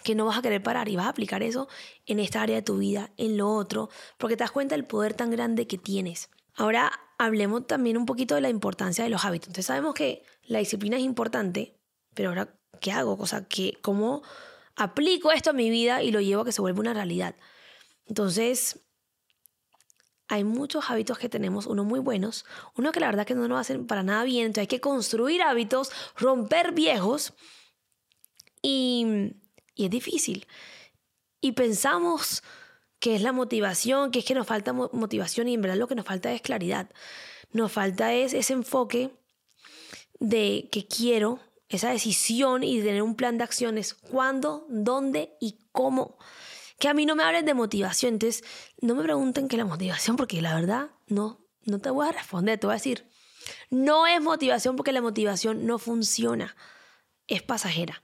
que 0.03 0.15
no 0.15 0.25
vas 0.25 0.37
a 0.37 0.41
querer 0.41 0.63
parar 0.63 0.89
y 0.89 0.95
vas 0.95 1.05
a 1.05 1.09
aplicar 1.09 1.43
eso 1.43 1.67
en 2.05 2.19
esta 2.19 2.41
área 2.41 2.55
de 2.55 2.61
tu 2.61 2.77
vida, 2.77 3.11
en 3.17 3.37
lo 3.37 3.49
otro, 3.49 3.89
porque 4.17 4.35
te 4.35 4.43
das 4.43 4.51
cuenta 4.51 4.75
del 4.75 4.85
poder 4.85 5.13
tan 5.13 5.31
grande 5.31 5.67
que 5.67 5.77
tienes. 5.77 6.29
Ahora 6.55 6.91
hablemos 7.17 7.67
también 7.67 7.97
un 7.97 8.05
poquito 8.05 8.35
de 8.35 8.41
la 8.41 8.49
importancia 8.49 9.03
de 9.03 9.09
los 9.09 9.25
hábitos. 9.25 9.47
Entonces 9.47 9.65
sabemos 9.65 9.93
que 9.93 10.23
la 10.43 10.59
disciplina 10.59 10.97
es 10.97 11.03
importante, 11.03 11.77
pero 12.13 12.29
ahora, 12.29 12.57
¿qué 12.81 12.91
hago? 12.91 13.15
O 13.19 13.27
sea, 13.27 13.47
¿cómo 13.81 14.23
aplico 14.75 15.31
esto 15.31 15.51
a 15.51 15.53
mi 15.53 15.69
vida 15.69 16.01
y 16.03 16.11
lo 16.11 16.21
llevo 16.21 16.41
a 16.41 16.45
que 16.45 16.51
se 16.51 16.61
vuelva 16.61 16.79
una 16.79 16.93
realidad? 16.93 17.35
Entonces, 18.05 18.79
hay 20.29 20.43
muchos 20.43 20.89
hábitos 20.89 21.17
que 21.17 21.27
tenemos, 21.27 21.65
unos 21.65 21.85
muy 21.85 21.99
buenos, 21.99 22.45
uno 22.75 22.91
que 22.91 22.99
la 22.99 23.07
verdad 23.07 23.25
que 23.25 23.35
no 23.35 23.47
nos 23.47 23.59
hacen 23.59 23.87
para 23.87 24.03
nada 24.03 24.23
bien, 24.23 24.45
entonces 24.45 24.61
hay 24.61 24.67
que 24.67 24.79
construir 24.79 25.41
hábitos, 25.41 25.91
romper 26.15 26.71
viejos 26.71 27.33
y 28.61 29.33
y 29.79 29.85
es 29.85 29.91
difícil. 29.91 30.45
Y 31.39 31.53
pensamos 31.53 32.43
que 32.99 33.15
es 33.15 33.21
la 33.21 33.31
motivación, 33.31 34.11
que 34.11 34.19
es 34.19 34.25
que 34.25 34.35
nos 34.35 34.45
falta 34.45 34.73
motivación 34.73 35.47
y 35.47 35.53
en 35.53 35.61
verdad 35.61 35.77
lo 35.77 35.87
que 35.87 35.95
nos 35.95 36.05
falta 36.05 36.33
es 36.33 36.41
claridad. 36.41 36.89
Nos 37.53 37.71
falta 37.71 38.13
es 38.13 38.33
ese 38.33 38.51
enfoque 38.51 39.11
de 40.19 40.67
que 40.69 40.85
quiero, 40.85 41.39
esa 41.69 41.91
decisión 41.91 42.61
y 42.65 42.81
tener 42.81 43.01
un 43.01 43.15
plan 43.15 43.37
de 43.37 43.45
acciones, 43.45 43.93
cuándo, 43.93 44.65
dónde 44.67 45.37
y 45.39 45.59
cómo. 45.71 46.17
Que 46.77 46.89
a 46.89 46.93
mí 46.93 47.05
no 47.05 47.15
me 47.15 47.23
hablen 47.23 47.45
de 47.45 47.53
motivación, 47.53 48.15
entonces 48.15 48.43
no 48.81 48.95
me 48.95 49.03
pregunten 49.03 49.47
qué 49.47 49.55
es 49.55 49.59
la 49.59 49.65
motivación 49.65 50.17
porque 50.17 50.41
la 50.41 50.55
verdad 50.55 50.89
no, 51.07 51.47
no 51.63 51.79
te 51.79 51.89
voy 51.89 52.05
a 52.05 52.11
responder, 52.11 52.59
te 52.59 52.67
voy 52.67 52.73
a 52.73 52.79
decir, 52.83 53.09
no 53.69 54.07
es 54.07 54.21
motivación 54.21 54.75
porque 54.75 54.91
la 54.91 55.01
motivación 55.01 55.65
no 55.65 55.79
funciona, 55.79 56.57
es 57.27 57.43
pasajera. 57.43 58.03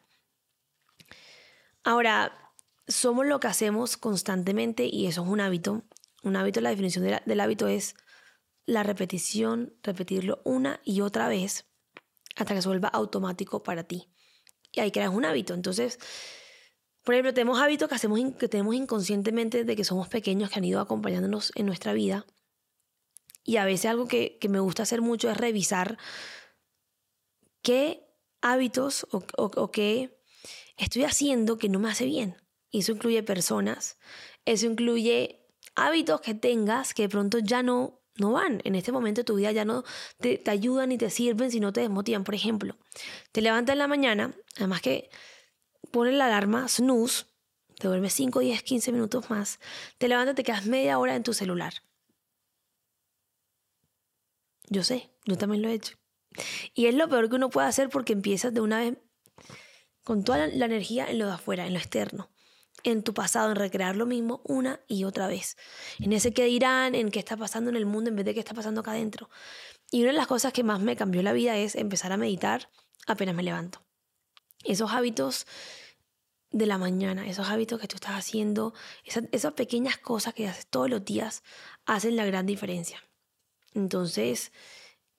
Ahora, 1.85 2.51
somos 2.87 3.27
lo 3.27 3.39
que 3.39 3.45
hacemos 3.45 3.95
constantemente 3.95 4.87
y 4.91 5.05
eso 5.05 5.21
es 5.21 5.29
un 5.29 5.39
hábito. 5.39 5.83
Un 6.23 6.35
hábito, 6.35 6.59
la 6.59 6.71
definición 6.71 7.05
del 7.05 7.39
hábito 7.39 7.67
es 7.67 7.95
la 8.65 8.81
repetición, 8.81 9.77
repetirlo 9.83 10.41
una 10.43 10.81
y 10.83 11.01
otra 11.01 11.27
vez 11.27 11.67
hasta 12.35 12.55
que 12.55 12.61
se 12.63 12.67
vuelva 12.67 12.89
automático 12.89 13.61
para 13.61 13.83
ti. 13.83 14.09
Y 14.71 14.79
ahí 14.79 14.91
creas 14.91 15.13
un 15.13 15.25
hábito. 15.25 15.53
Entonces, 15.53 15.99
por 17.03 17.13
ejemplo, 17.13 17.35
tenemos 17.35 17.61
hábitos 17.61 17.87
que, 17.87 17.93
hacemos, 17.93 18.19
que 18.39 18.49
tenemos 18.49 18.73
inconscientemente 18.73 19.63
de 19.63 19.75
que 19.75 19.83
somos 19.83 20.09
pequeños, 20.09 20.49
que 20.49 20.57
han 20.57 20.65
ido 20.65 20.79
acompañándonos 20.81 21.51
en 21.53 21.67
nuestra 21.67 21.93
vida. 21.93 22.25
Y 23.43 23.57
a 23.57 23.65
veces 23.65 23.91
algo 23.91 24.07
que, 24.07 24.39
me 24.49 24.59
gusta 24.59 24.81
hacer 24.81 25.03
mucho 25.03 25.29
es 25.29 25.37
revisar 25.37 25.99
qué 27.61 28.09
hábitos 28.41 29.05
o, 29.11 29.23
o 29.37 29.71
qué 29.71 30.15
estoy 30.77 31.03
haciendo 31.03 31.57
que 31.57 31.69
no 31.69 31.79
me 31.79 31.89
hace 31.89 32.05
bien. 32.05 32.35
Y 32.71 32.79
eso 32.79 32.91
incluye 32.91 33.23
personas, 33.23 33.97
eso 34.45 34.65
incluye 34.65 35.45
hábitos 35.75 36.21
que 36.21 36.33
tengas 36.33 36.93
que 36.93 37.03
de 37.03 37.09
pronto 37.09 37.39
ya 37.39 37.63
no, 37.63 38.01
no 38.15 38.33
van. 38.33 38.61
En 38.63 38.75
este 38.75 38.91
momento 38.91 39.21
de 39.21 39.25
tu 39.25 39.35
vida 39.35 39.51
ya 39.51 39.65
no 39.65 39.83
te, 40.19 40.37
te 40.37 40.51
ayudan 40.51 40.89
ni 40.89 40.97
te 40.97 41.09
sirven 41.09 41.51
si 41.51 41.59
no 41.59 41.71
te 41.71 41.81
desmotivan. 41.81 42.23
Por 42.23 42.35
ejemplo, 42.35 42.77
te 43.31 43.41
levantas 43.41 43.73
en 43.73 43.79
la 43.79 43.87
mañana, 43.87 44.35
además 44.57 44.81
que 44.81 45.09
pones 45.91 46.13
la 46.15 46.25
alarma, 46.25 46.67
snooze, 46.67 47.25
te 47.77 47.87
duermes 47.87 48.13
5, 48.13 48.39
10, 48.39 48.63
15 48.63 48.91
minutos 48.91 49.29
más, 49.29 49.59
te 49.97 50.07
levantas, 50.07 50.35
te 50.35 50.43
quedas 50.43 50.65
media 50.65 50.97
hora 50.99 51.15
en 51.15 51.23
tu 51.23 51.33
celular. 51.33 51.73
Yo 54.67 54.83
sé, 54.83 55.11
yo 55.25 55.37
también 55.37 55.61
lo 55.61 55.69
he 55.69 55.73
hecho. 55.73 55.97
Y 56.73 56.87
es 56.87 56.95
lo 56.95 57.07
peor 57.07 57.29
que 57.29 57.35
uno 57.35 57.49
puede 57.49 57.67
hacer 57.67 57.89
porque 57.89 58.13
empiezas 58.13 58.53
de 58.53 58.61
una 58.61 58.79
vez 58.79 58.97
con 60.05 60.23
toda 60.23 60.47
la 60.47 60.65
energía 60.65 61.05
en 61.09 61.19
lo 61.19 61.25
de 61.25 61.33
afuera, 61.33 61.67
en 61.67 61.73
lo 61.73 61.79
externo, 61.79 62.29
en 62.83 63.03
tu 63.03 63.13
pasado, 63.13 63.49
en 63.49 63.57
recrear 63.57 63.97
lo 63.97 64.05
mismo 64.05 64.41
una 64.45 64.79
y 64.87 65.03
otra 65.03 65.27
vez, 65.27 65.57
en 65.99 66.13
ese 66.13 66.33
que 66.33 66.45
dirán, 66.45 66.95
en 66.95 67.11
qué 67.11 67.19
está 67.19 67.35
pasando 67.35 67.69
en 67.71 67.75
el 67.75 67.85
mundo 67.85 68.09
en 68.09 68.15
vez 68.15 68.25
de 68.25 68.33
qué 68.33 68.39
está 68.39 68.53
pasando 68.53 68.79
acá 68.81 68.91
adentro. 68.91 69.29
Y 69.91 70.03
una 70.03 70.11
de 70.11 70.17
las 70.17 70.27
cosas 70.27 70.53
que 70.53 70.63
más 70.63 70.79
me 70.79 70.95
cambió 70.95 71.21
la 71.21 71.33
vida 71.33 71.57
es 71.57 71.75
empezar 71.75 72.13
a 72.13 72.17
meditar 72.17 72.69
apenas 73.07 73.35
me 73.35 73.43
levanto. 73.43 73.81
Esos 74.63 74.91
hábitos 74.91 75.45
de 76.51 76.65
la 76.65 76.77
mañana, 76.77 77.27
esos 77.27 77.49
hábitos 77.49 77.79
que 77.79 77.87
tú 77.87 77.95
estás 77.95 78.13
haciendo, 78.13 78.73
esas, 79.03 79.53
pequeñas 79.53 79.97
cosas 79.97 80.33
que 80.33 80.47
haces 80.47 80.67
todos 80.67 80.89
los 80.89 81.03
días, 81.03 81.43
hacen 81.85 82.15
la 82.15 82.25
gran 82.25 82.45
diferencia. 82.45 83.03
Entonces, 83.73 84.51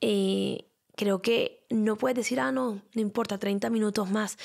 eh, 0.01 0.71
creo 0.97 1.21
que 1.21 1.67
no 1.69 1.97
puedes 1.97 2.17
decir, 2.17 2.41
ah, 2.41 2.53
no, 2.53 2.83
no 2.95 3.01
importa, 3.01 3.39
30 3.39 3.69
minutos 3.71 4.11
más. 4.11 4.39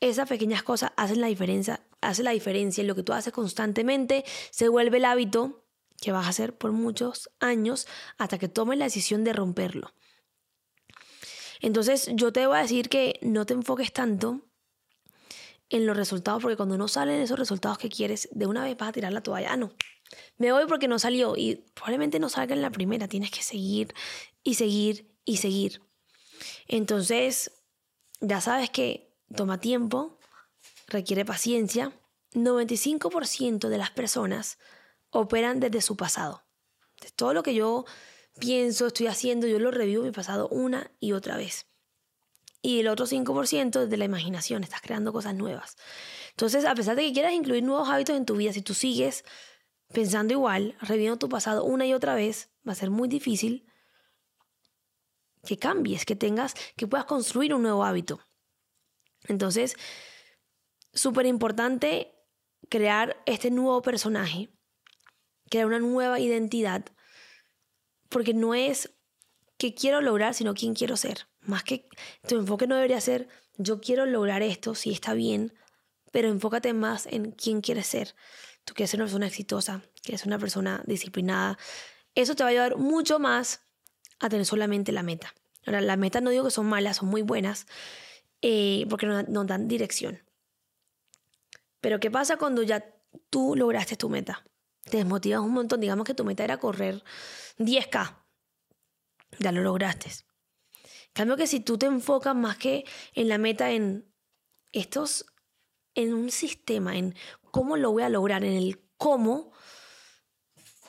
Esas 0.00 0.28
pequeñas 0.28 0.62
cosas 0.62 0.92
hacen 0.96 1.20
la 1.20 1.28
diferencia, 1.28 1.80
hace 2.00 2.22
la 2.22 2.32
diferencia 2.32 2.82
en 2.82 2.88
lo 2.88 2.94
que 2.94 3.02
tú 3.02 3.12
haces 3.12 3.32
constantemente, 3.32 4.24
se 4.50 4.68
vuelve 4.68 4.98
el 4.98 5.06
hábito 5.06 5.64
que 6.00 6.12
vas 6.12 6.26
a 6.26 6.30
hacer 6.30 6.56
por 6.56 6.72
muchos 6.72 7.30
años 7.40 7.86
hasta 8.18 8.38
que 8.38 8.48
tomes 8.48 8.78
la 8.78 8.84
decisión 8.84 9.24
de 9.24 9.32
romperlo. 9.32 9.94
Entonces 11.60 12.10
yo 12.12 12.32
te 12.32 12.46
voy 12.46 12.58
a 12.58 12.62
decir 12.62 12.88
que 12.88 13.18
no 13.22 13.46
te 13.46 13.54
enfoques 13.54 13.92
tanto 13.92 14.42
en 15.68 15.86
los 15.86 15.96
resultados, 15.96 16.42
porque 16.42 16.56
cuando 16.56 16.78
no 16.78 16.86
salen 16.86 17.20
esos 17.20 17.38
resultados 17.38 17.78
que 17.78 17.88
quieres, 17.88 18.28
de 18.32 18.46
una 18.46 18.62
vez 18.62 18.76
vas 18.76 18.90
a 18.90 18.92
tirar 18.92 19.12
la 19.12 19.22
toalla. 19.22 19.52
Ah, 19.52 19.56
no, 19.56 19.72
me 20.38 20.52
voy 20.52 20.66
porque 20.66 20.88
no 20.88 20.98
salió 20.98 21.34
y 21.36 21.64
probablemente 21.74 22.20
no 22.20 22.28
salga 22.28 22.54
en 22.54 22.62
la 22.62 22.70
primera, 22.70 23.08
tienes 23.08 23.30
que 23.30 23.42
seguir 23.42 23.94
y 24.44 24.54
seguir 24.54 25.10
y 25.24 25.38
seguir. 25.38 25.82
Entonces, 26.68 27.50
ya 28.20 28.40
sabes 28.40 28.70
que 28.70 29.05
toma 29.34 29.58
tiempo, 29.58 30.18
requiere 30.88 31.24
paciencia. 31.24 31.92
95% 32.34 33.68
de 33.68 33.78
las 33.78 33.90
personas 33.90 34.58
operan 35.10 35.60
desde 35.60 35.80
su 35.80 35.96
pasado. 35.96 36.44
todo 37.14 37.34
lo 37.34 37.42
que 37.42 37.54
yo 37.54 37.84
pienso, 38.38 38.88
estoy 38.88 39.06
haciendo, 39.06 39.46
yo 39.46 39.58
lo 39.58 39.70
revivo 39.70 40.02
mi 40.02 40.12
pasado 40.12 40.48
una 40.48 40.90
y 41.00 41.12
otra 41.12 41.36
vez. 41.36 41.66
Y 42.62 42.80
el 42.80 42.88
otro 42.88 43.06
5% 43.06 43.84
desde 43.84 43.96
la 43.96 44.04
imaginación, 44.04 44.64
estás 44.64 44.80
creando 44.80 45.12
cosas 45.12 45.34
nuevas. 45.34 45.76
Entonces, 46.30 46.64
a 46.64 46.74
pesar 46.74 46.96
de 46.96 47.02
que 47.02 47.12
quieras 47.12 47.32
incluir 47.32 47.62
nuevos 47.62 47.88
hábitos 47.88 48.16
en 48.16 48.26
tu 48.26 48.36
vida, 48.36 48.52
si 48.52 48.62
tú 48.62 48.74
sigues 48.74 49.24
pensando 49.92 50.34
igual, 50.34 50.76
reviviendo 50.80 51.18
tu 51.18 51.28
pasado 51.28 51.64
una 51.64 51.86
y 51.86 51.94
otra 51.94 52.14
vez, 52.14 52.50
va 52.66 52.72
a 52.72 52.76
ser 52.76 52.90
muy 52.90 53.08
difícil 53.08 53.66
que 55.46 55.58
cambies, 55.58 56.04
que 56.04 56.16
tengas, 56.16 56.54
que 56.76 56.86
puedas 56.86 57.06
construir 57.06 57.54
un 57.54 57.62
nuevo 57.62 57.84
hábito. 57.84 58.20
Entonces, 59.28 59.74
súper 60.92 61.26
importante 61.26 62.12
crear 62.68 63.22
este 63.26 63.50
nuevo 63.50 63.82
personaje, 63.82 64.50
crear 65.50 65.66
una 65.66 65.78
nueva 65.78 66.20
identidad, 66.20 66.84
porque 68.08 68.34
no 68.34 68.54
es 68.54 68.92
qué 69.58 69.74
quiero 69.74 70.00
lograr, 70.00 70.34
sino 70.34 70.54
quién 70.54 70.74
quiero 70.74 70.96
ser. 70.96 71.28
Más 71.40 71.62
que 71.62 71.88
tu 72.26 72.36
enfoque 72.36 72.66
no 72.66 72.74
debería 72.74 73.00
ser 73.00 73.28
yo 73.58 73.80
quiero 73.80 74.06
lograr 74.06 74.42
esto, 74.42 74.74
si 74.74 74.92
está 74.92 75.14
bien, 75.14 75.54
pero 76.12 76.28
enfócate 76.28 76.72
más 76.72 77.06
en 77.06 77.32
quién 77.32 77.60
quieres 77.60 77.86
ser. 77.86 78.14
Tú 78.64 78.74
quieres 78.74 78.90
ser 78.90 79.00
una 79.00 79.06
persona 79.06 79.26
exitosa, 79.26 79.82
quieres 80.02 80.20
ser 80.20 80.28
una 80.28 80.38
persona 80.38 80.82
disciplinada. 80.86 81.58
Eso 82.14 82.34
te 82.34 82.42
va 82.42 82.48
a 82.48 82.50
ayudar 82.50 82.76
mucho 82.76 83.18
más 83.18 83.60
a 84.18 84.28
tener 84.28 84.44
solamente 84.44 84.92
la 84.92 85.02
meta. 85.02 85.34
Ahora, 85.66 85.80
las 85.80 85.98
metas 85.98 86.22
no 86.22 86.30
digo 86.30 86.44
que 86.44 86.50
son 86.50 86.66
malas, 86.66 86.98
son 86.98 87.08
muy 87.08 87.22
buenas, 87.22 87.66
eh, 88.42 88.86
porque 88.88 89.06
nos, 89.06 89.46
dan 89.46 89.68
dirección. 89.68 90.22
Pero 91.80 92.00
¿qué 92.00 92.10
pasa 92.10 92.36
cuando 92.36 92.62
ya 92.62 92.84
tú 93.30 93.54
lograste 93.56 93.96
tu 93.96 94.08
meta? 94.08 94.44
Te 94.84 94.98
desmotivas 94.98 95.40
un 95.40 95.52
montón. 95.52 95.80
Digamos 95.80 96.06
que 96.06 96.14
tu 96.14 96.24
meta 96.24 96.44
era 96.44 96.58
correr 96.58 97.02
10K. 97.58 98.24
Ya 99.38 99.52
lo 99.52 99.62
lograste. 99.62 100.10
cambio 101.12 101.36
que 101.36 101.46
si 101.46 101.60
tú 101.60 101.78
te 101.78 101.86
enfocas 101.86 102.34
más 102.34 102.56
que 102.56 102.84
en 103.14 103.28
la 103.28 103.38
meta, 103.38 103.70
en 103.70 104.12
estos, 104.72 105.26
en 105.94 106.14
un 106.14 106.30
sistema, 106.30 106.96
en 106.96 107.14
cómo 107.50 107.76
lo 107.76 107.90
voy 107.90 108.02
a 108.02 108.08
lograr, 108.08 108.44
en 108.44 108.54
el 108.54 108.80
cómo, 108.96 109.52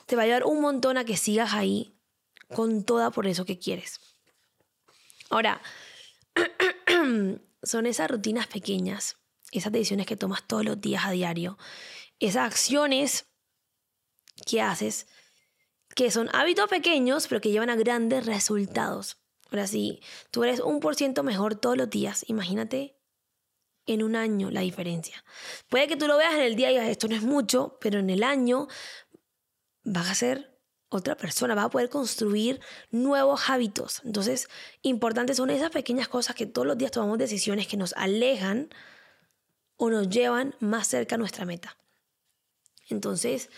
te 0.06 0.16
va 0.16 0.22
a 0.22 0.24
ayudar 0.24 0.44
un 0.44 0.60
montón 0.60 0.96
a 0.96 1.04
que 1.04 1.16
sigas 1.16 1.52
ahí 1.52 1.98
con 2.54 2.84
toda 2.84 3.10
por 3.10 3.26
eso 3.26 3.44
que 3.44 3.58
quieres. 3.58 4.00
Ahora, 5.30 5.60
son 7.62 7.86
esas 7.86 8.10
rutinas 8.10 8.46
pequeñas, 8.46 9.16
esas 9.52 9.72
decisiones 9.72 10.06
que 10.06 10.16
tomas 10.16 10.46
todos 10.46 10.64
los 10.64 10.80
días 10.80 11.04
a 11.04 11.10
diario, 11.10 11.58
esas 12.18 12.46
acciones 12.46 13.26
que 14.46 14.62
haces 14.62 15.06
que 15.94 16.10
son 16.12 16.28
hábitos 16.32 16.68
pequeños, 16.70 17.26
pero 17.26 17.40
que 17.40 17.50
llevan 17.50 17.70
a 17.70 17.76
grandes 17.76 18.24
resultados. 18.24 19.16
Ahora 19.50 19.66
sí, 19.66 20.00
tú 20.30 20.44
eres 20.44 20.60
un 20.60 20.78
por 20.78 20.94
ciento 20.94 21.24
mejor 21.24 21.56
todos 21.56 21.76
los 21.76 21.90
días. 21.90 22.24
Imagínate 22.28 22.96
en 23.86 24.02
un 24.02 24.14
año 24.14 24.50
la 24.50 24.60
diferencia. 24.60 25.24
Puede 25.68 25.88
que 25.88 25.96
tú 25.96 26.06
lo 26.06 26.16
veas 26.16 26.34
en 26.34 26.42
el 26.42 26.54
día 26.54 26.70
y 26.70 26.74
digas, 26.74 26.88
esto 26.88 27.08
no 27.08 27.16
es 27.16 27.22
mucho, 27.22 27.78
pero 27.80 27.98
en 27.98 28.10
el 28.10 28.22
año 28.22 28.68
vas 29.82 30.10
a 30.10 30.14
ser 30.14 30.57
otra 30.90 31.16
persona, 31.16 31.54
vas 31.54 31.66
a 31.66 31.70
poder 31.70 31.90
construir 31.90 32.60
nuevos 32.90 33.50
hábitos. 33.50 34.00
Entonces, 34.04 34.48
importantes 34.82 35.36
son 35.36 35.50
esas 35.50 35.70
pequeñas 35.70 36.08
cosas 36.08 36.34
que 36.34 36.46
todos 36.46 36.66
los 36.66 36.78
días 36.78 36.90
tomamos 36.90 37.18
decisiones 37.18 37.66
que 37.66 37.76
nos 37.76 37.92
alejan 37.94 38.70
o 39.76 39.90
nos 39.90 40.08
llevan 40.08 40.54
más 40.60 40.86
cerca 40.86 41.16
a 41.16 41.18
nuestra 41.18 41.44
meta. 41.44 41.76
Entonces, 42.88 43.50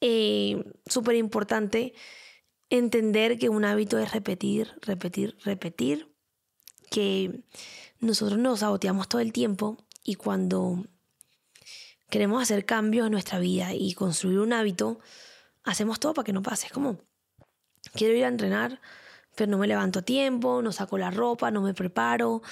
eh, 0.00 0.64
súper 0.86 1.16
importante 1.16 1.94
entender 2.70 3.38
que 3.38 3.48
un 3.48 3.64
hábito 3.64 3.98
es 3.98 4.12
repetir, 4.12 4.72
repetir, 4.82 5.36
repetir, 5.44 6.08
que 6.90 7.42
nosotros 8.00 8.38
nos 8.38 8.60
saboteamos 8.60 9.08
todo 9.08 9.20
el 9.20 9.32
tiempo 9.32 9.84
y 10.04 10.14
cuando 10.14 10.86
queremos 12.08 12.42
hacer 12.42 12.64
cambios 12.64 13.06
en 13.06 13.12
nuestra 13.12 13.38
vida 13.38 13.74
y 13.74 13.92
construir 13.94 14.38
un 14.38 14.52
hábito, 14.52 15.00
hacemos 15.68 16.00
todo 16.00 16.14
para 16.14 16.24
que 16.24 16.32
no 16.32 16.42
pase. 16.42 16.66
Es 16.66 16.72
como, 16.72 16.98
quiero 17.94 18.14
ir 18.14 18.24
a 18.24 18.28
entrenar, 18.28 18.80
pero 19.36 19.50
no 19.50 19.58
me 19.58 19.66
levanto 19.66 20.00
a 20.00 20.02
tiempo, 20.02 20.62
no 20.62 20.72
saco 20.72 20.98
la 20.98 21.10
ropa, 21.10 21.50
no 21.50 21.60
me 21.60 21.74
preparo. 21.74 22.42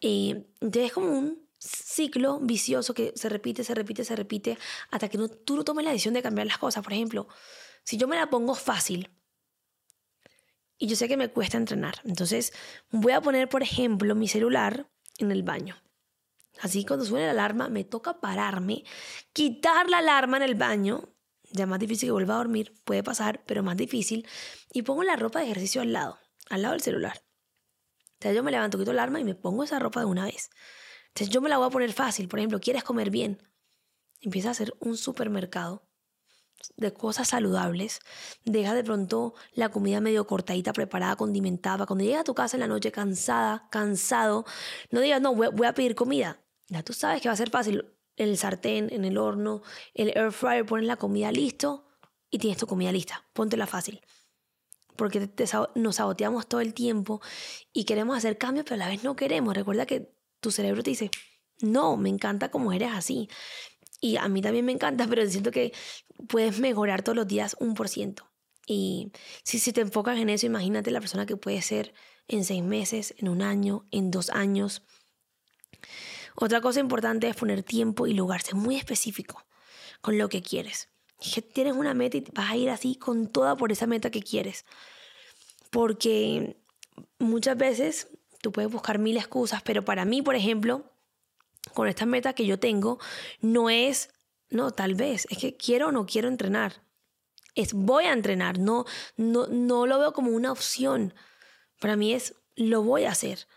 Eh, 0.00 0.46
entonces 0.60 0.84
es 0.84 0.92
como 0.92 1.10
un 1.10 1.48
ciclo 1.58 2.38
vicioso 2.40 2.94
que 2.94 3.12
se 3.16 3.28
repite, 3.28 3.64
se 3.64 3.74
repite, 3.74 4.04
se 4.04 4.14
repite, 4.14 4.58
hasta 4.90 5.08
que 5.08 5.18
no, 5.18 5.28
tú 5.28 5.56
no 5.56 5.64
tomes 5.64 5.84
la 5.84 5.90
decisión 5.90 6.14
de 6.14 6.22
cambiar 6.22 6.46
las 6.46 6.58
cosas. 6.58 6.84
Por 6.84 6.92
ejemplo, 6.92 7.26
si 7.82 7.96
yo 7.96 8.06
me 8.06 8.16
la 8.16 8.30
pongo 8.30 8.54
fácil 8.54 9.10
y 10.76 10.86
yo 10.86 10.94
sé 10.94 11.08
que 11.08 11.16
me 11.16 11.30
cuesta 11.30 11.56
entrenar, 11.56 11.96
entonces 12.04 12.52
voy 12.90 13.12
a 13.12 13.20
poner, 13.20 13.48
por 13.48 13.62
ejemplo, 13.62 14.14
mi 14.14 14.28
celular 14.28 14.88
en 15.18 15.32
el 15.32 15.42
baño. 15.42 15.76
Así 16.60 16.84
cuando 16.84 17.04
suene 17.04 17.26
la 17.26 17.32
alarma, 17.32 17.68
me 17.68 17.84
toca 17.84 18.20
pararme, 18.20 18.84
quitar 19.32 19.88
la 19.88 19.98
alarma 19.98 20.36
en 20.36 20.42
el 20.44 20.54
baño. 20.54 21.08
Ya 21.52 21.66
más 21.66 21.78
difícil 21.78 22.08
que 22.08 22.12
vuelva 22.12 22.34
a 22.34 22.38
dormir, 22.38 22.74
puede 22.84 23.02
pasar, 23.02 23.42
pero 23.46 23.62
más 23.62 23.76
difícil. 23.76 24.26
Y 24.72 24.82
pongo 24.82 25.02
la 25.02 25.16
ropa 25.16 25.40
de 25.40 25.46
ejercicio 25.46 25.80
al 25.80 25.92
lado, 25.92 26.18
al 26.50 26.62
lado 26.62 26.72
del 26.72 26.82
celular. 26.82 27.22
Entonces 28.14 28.36
yo 28.36 28.42
me 28.42 28.50
levanto, 28.50 28.78
quito 28.78 28.92
la 28.92 29.02
alarma 29.02 29.20
y 29.20 29.24
me 29.24 29.34
pongo 29.34 29.64
esa 29.64 29.78
ropa 29.78 30.00
de 30.00 30.06
una 30.06 30.24
vez. 30.24 30.50
Entonces 31.08 31.30
yo 31.30 31.40
me 31.40 31.48
la 31.48 31.58
voy 31.58 31.68
a 31.68 31.70
poner 31.70 31.92
fácil. 31.92 32.28
Por 32.28 32.38
ejemplo, 32.40 32.60
¿quieres 32.60 32.84
comer 32.84 33.10
bien? 33.10 33.42
Empieza 34.20 34.48
a 34.48 34.50
hacer 34.52 34.74
un 34.80 34.96
supermercado 34.96 35.88
de 36.76 36.92
cosas 36.92 37.28
saludables. 37.28 38.00
Deja 38.44 38.74
de 38.74 38.84
pronto 38.84 39.34
la 39.52 39.68
comida 39.70 40.00
medio 40.00 40.26
cortadita, 40.26 40.72
preparada, 40.72 41.16
condimentada. 41.16 41.86
Cuando 41.86 42.04
llegas 42.04 42.22
a 42.22 42.24
tu 42.24 42.34
casa 42.34 42.56
en 42.56 42.60
la 42.60 42.66
noche 42.66 42.92
cansada, 42.92 43.68
cansado, 43.70 44.44
no 44.90 45.00
digas, 45.00 45.20
no, 45.20 45.34
voy 45.34 45.66
a 45.66 45.74
pedir 45.74 45.94
comida. 45.94 46.40
Ya 46.68 46.82
tú 46.82 46.92
sabes 46.92 47.22
que 47.22 47.28
va 47.28 47.34
a 47.34 47.36
ser 47.36 47.50
fácil. 47.50 47.84
El 48.18 48.36
sartén, 48.36 48.88
en 48.92 49.04
el 49.04 49.16
horno, 49.16 49.62
el 49.94 50.08
air 50.16 50.32
fryer, 50.32 50.66
pones 50.66 50.86
la 50.86 50.96
comida 50.96 51.32
listo 51.32 51.86
y 52.30 52.38
tienes 52.38 52.58
tu 52.58 52.66
comida 52.66 52.92
lista. 52.92 53.24
Póntela 53.32 53.66
fácil. 53.66 54.00
Porque 54.96 55.30
nos 55.76 55.96
saboteamos 55.96 56.48
todo 56.48 56.60
el 56.60 56.74
tiempo 56.74 57.22
y 57.72 57.84
queremos 57.84 58.18
hacer 58.18 58.36
cambios, 58.36 58.64
pero 58.64 58.74
a 58.74 58.78
la 58.78 58.88
vez 58.88 59.04
no 59.04 59.16
queremos. 59.16 59.54
Recuerda 59.54 59.86
que 59.86 60.12
tu 60.40 60.50
cerebro 60.50 60.82
te 60.82 60.90
dice, 60.90 61.10
no, 61.60 61.96
me 61.96 62.08
encanta 62.08 62.50
como 62.50 62.72
eres 62.72 62.90
así. 62.92 63.28
Y 64.00 64.16
a 64.16 64.28
mí 64.28 64.42
también 64.42 64.64
me 64.64 64.72
encanta, 64.72 65.06
pero 65.08 65.26
siento 65.28 65.50
que 65.50 65.72
puedes 66.28 66.58
mejorar 66.58 67.02
todos 67.02 67.16
los 67.16 67.26
días 67.26 67.56
un 67.60 67.74
por 67.74 67.88
ciento. 67.88 68.28
Y 68.66 69.12
si, 69.44 69.58
si 69.58 69.72
te 69.72 69.80
enfocas 69.80 70.18
en 70.18 70.28
eso, 70.28 70.46
imagínate 70.46 70.90
la 70.90 71.00
persona 71.00 71.26
que 71.26 71.36
puede 71.36 71.62
ser 71.62 71.94
en 72.28 72.44
seis 72.44 72.62
meses, 72.62 73.14
en 73.18 73.28
un 73.28 73.42
año, 73.42 73.86
en 73.90 74.10
dos 74.10 74.30
años. 74.30 74.82
Otra 76.40 76.60
cosa 76.60 76.80
importante 76.80 77.28
es 77.28 77.36
poner 77.36 77.62
tiempo 77.62 78.06
y 78.06 78.14
lugar, 78.14 78.42
ser 78.42 78.54
muy 78.54 78.76
específico 78.76 79.44
con 80.00 80.18
lo 80.18 80.28
que 80.28 80.42
quieres. 80.42 80.88
Que 81.18 81.42
tienes 81.42 81.74
una 81.74 81.94
meta 81.94 82.16
y 82.16 82.24
vas 82.32 82.50
a 82.50 82.56
ir 82.56 82.70
así 82.70 82.94
con 82.94 83.26
toda 83.26 83.56
por 83.56 83.72
esa 83.72 83.86
meta 83.86 84.10
que 84.10 84.22
quieres. 84.22 84.64
Porque 85.70 86.56
muchas 87.18 87.56
veces 87.56 88.08
Tú 88.40 88.52
puedes 88.52 88.70
buscar 88.70 88.98
mil 88.98 89.16
excusas, 89.16 89.62
pero 89.62 89.84
para 89.84 90.04
mí, 90.04 90.22
por 90.22 90.36
ejemplo, 90.36 90.84
con 91.74 91.88
esta 91.88 92.06
meta 92.06 92.34
que 92.34 92.46
yo 92.46 92.58
tengo, 92.58 92.98
no 93.40 93.68
es, 93.68 94.10
no, 94.48 94.70
tal 94.70 94.94
vez, 94.94 95.26
es 95.30 95.38
que 95.38 95.56
quiero 95.56 95.88
o 95.88 95.92
no 95.92 96.06
quiero 96.06 96.28
entrenar. 96.28 96.84
Es 97.54 97.72
voy 97.72 98.04
a 98.04 98.12
entrenar, 98.12 98.58
no, 98.58 98.84
no, 99.16 99.46
no 99.48 99.86
lo 99.86 99.98
veo 99.98 100.12
como 100.12 100.30
una 100.30 100.52
opción. 100.52 101.14
Para 101.80 101.96
mí 101.96 102.12
es, 102.12 102.36
lo 102.54 102.82
voy 102.82 103.04
a 103.04 103.10
hacer. 103.10 103.48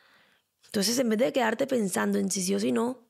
Entonces, 0.71 0.97
en 0.99 1.09
vez 1.09 1.19
de 1.19 1.33
quedarte 1.33 1.67
pensando 1.67 2.17
en 2.17 2.31
si 2.31 2.41
sí 2.41 2.55
o 2.55 2.59
si 2.59 2.71
no, 2.71 3.09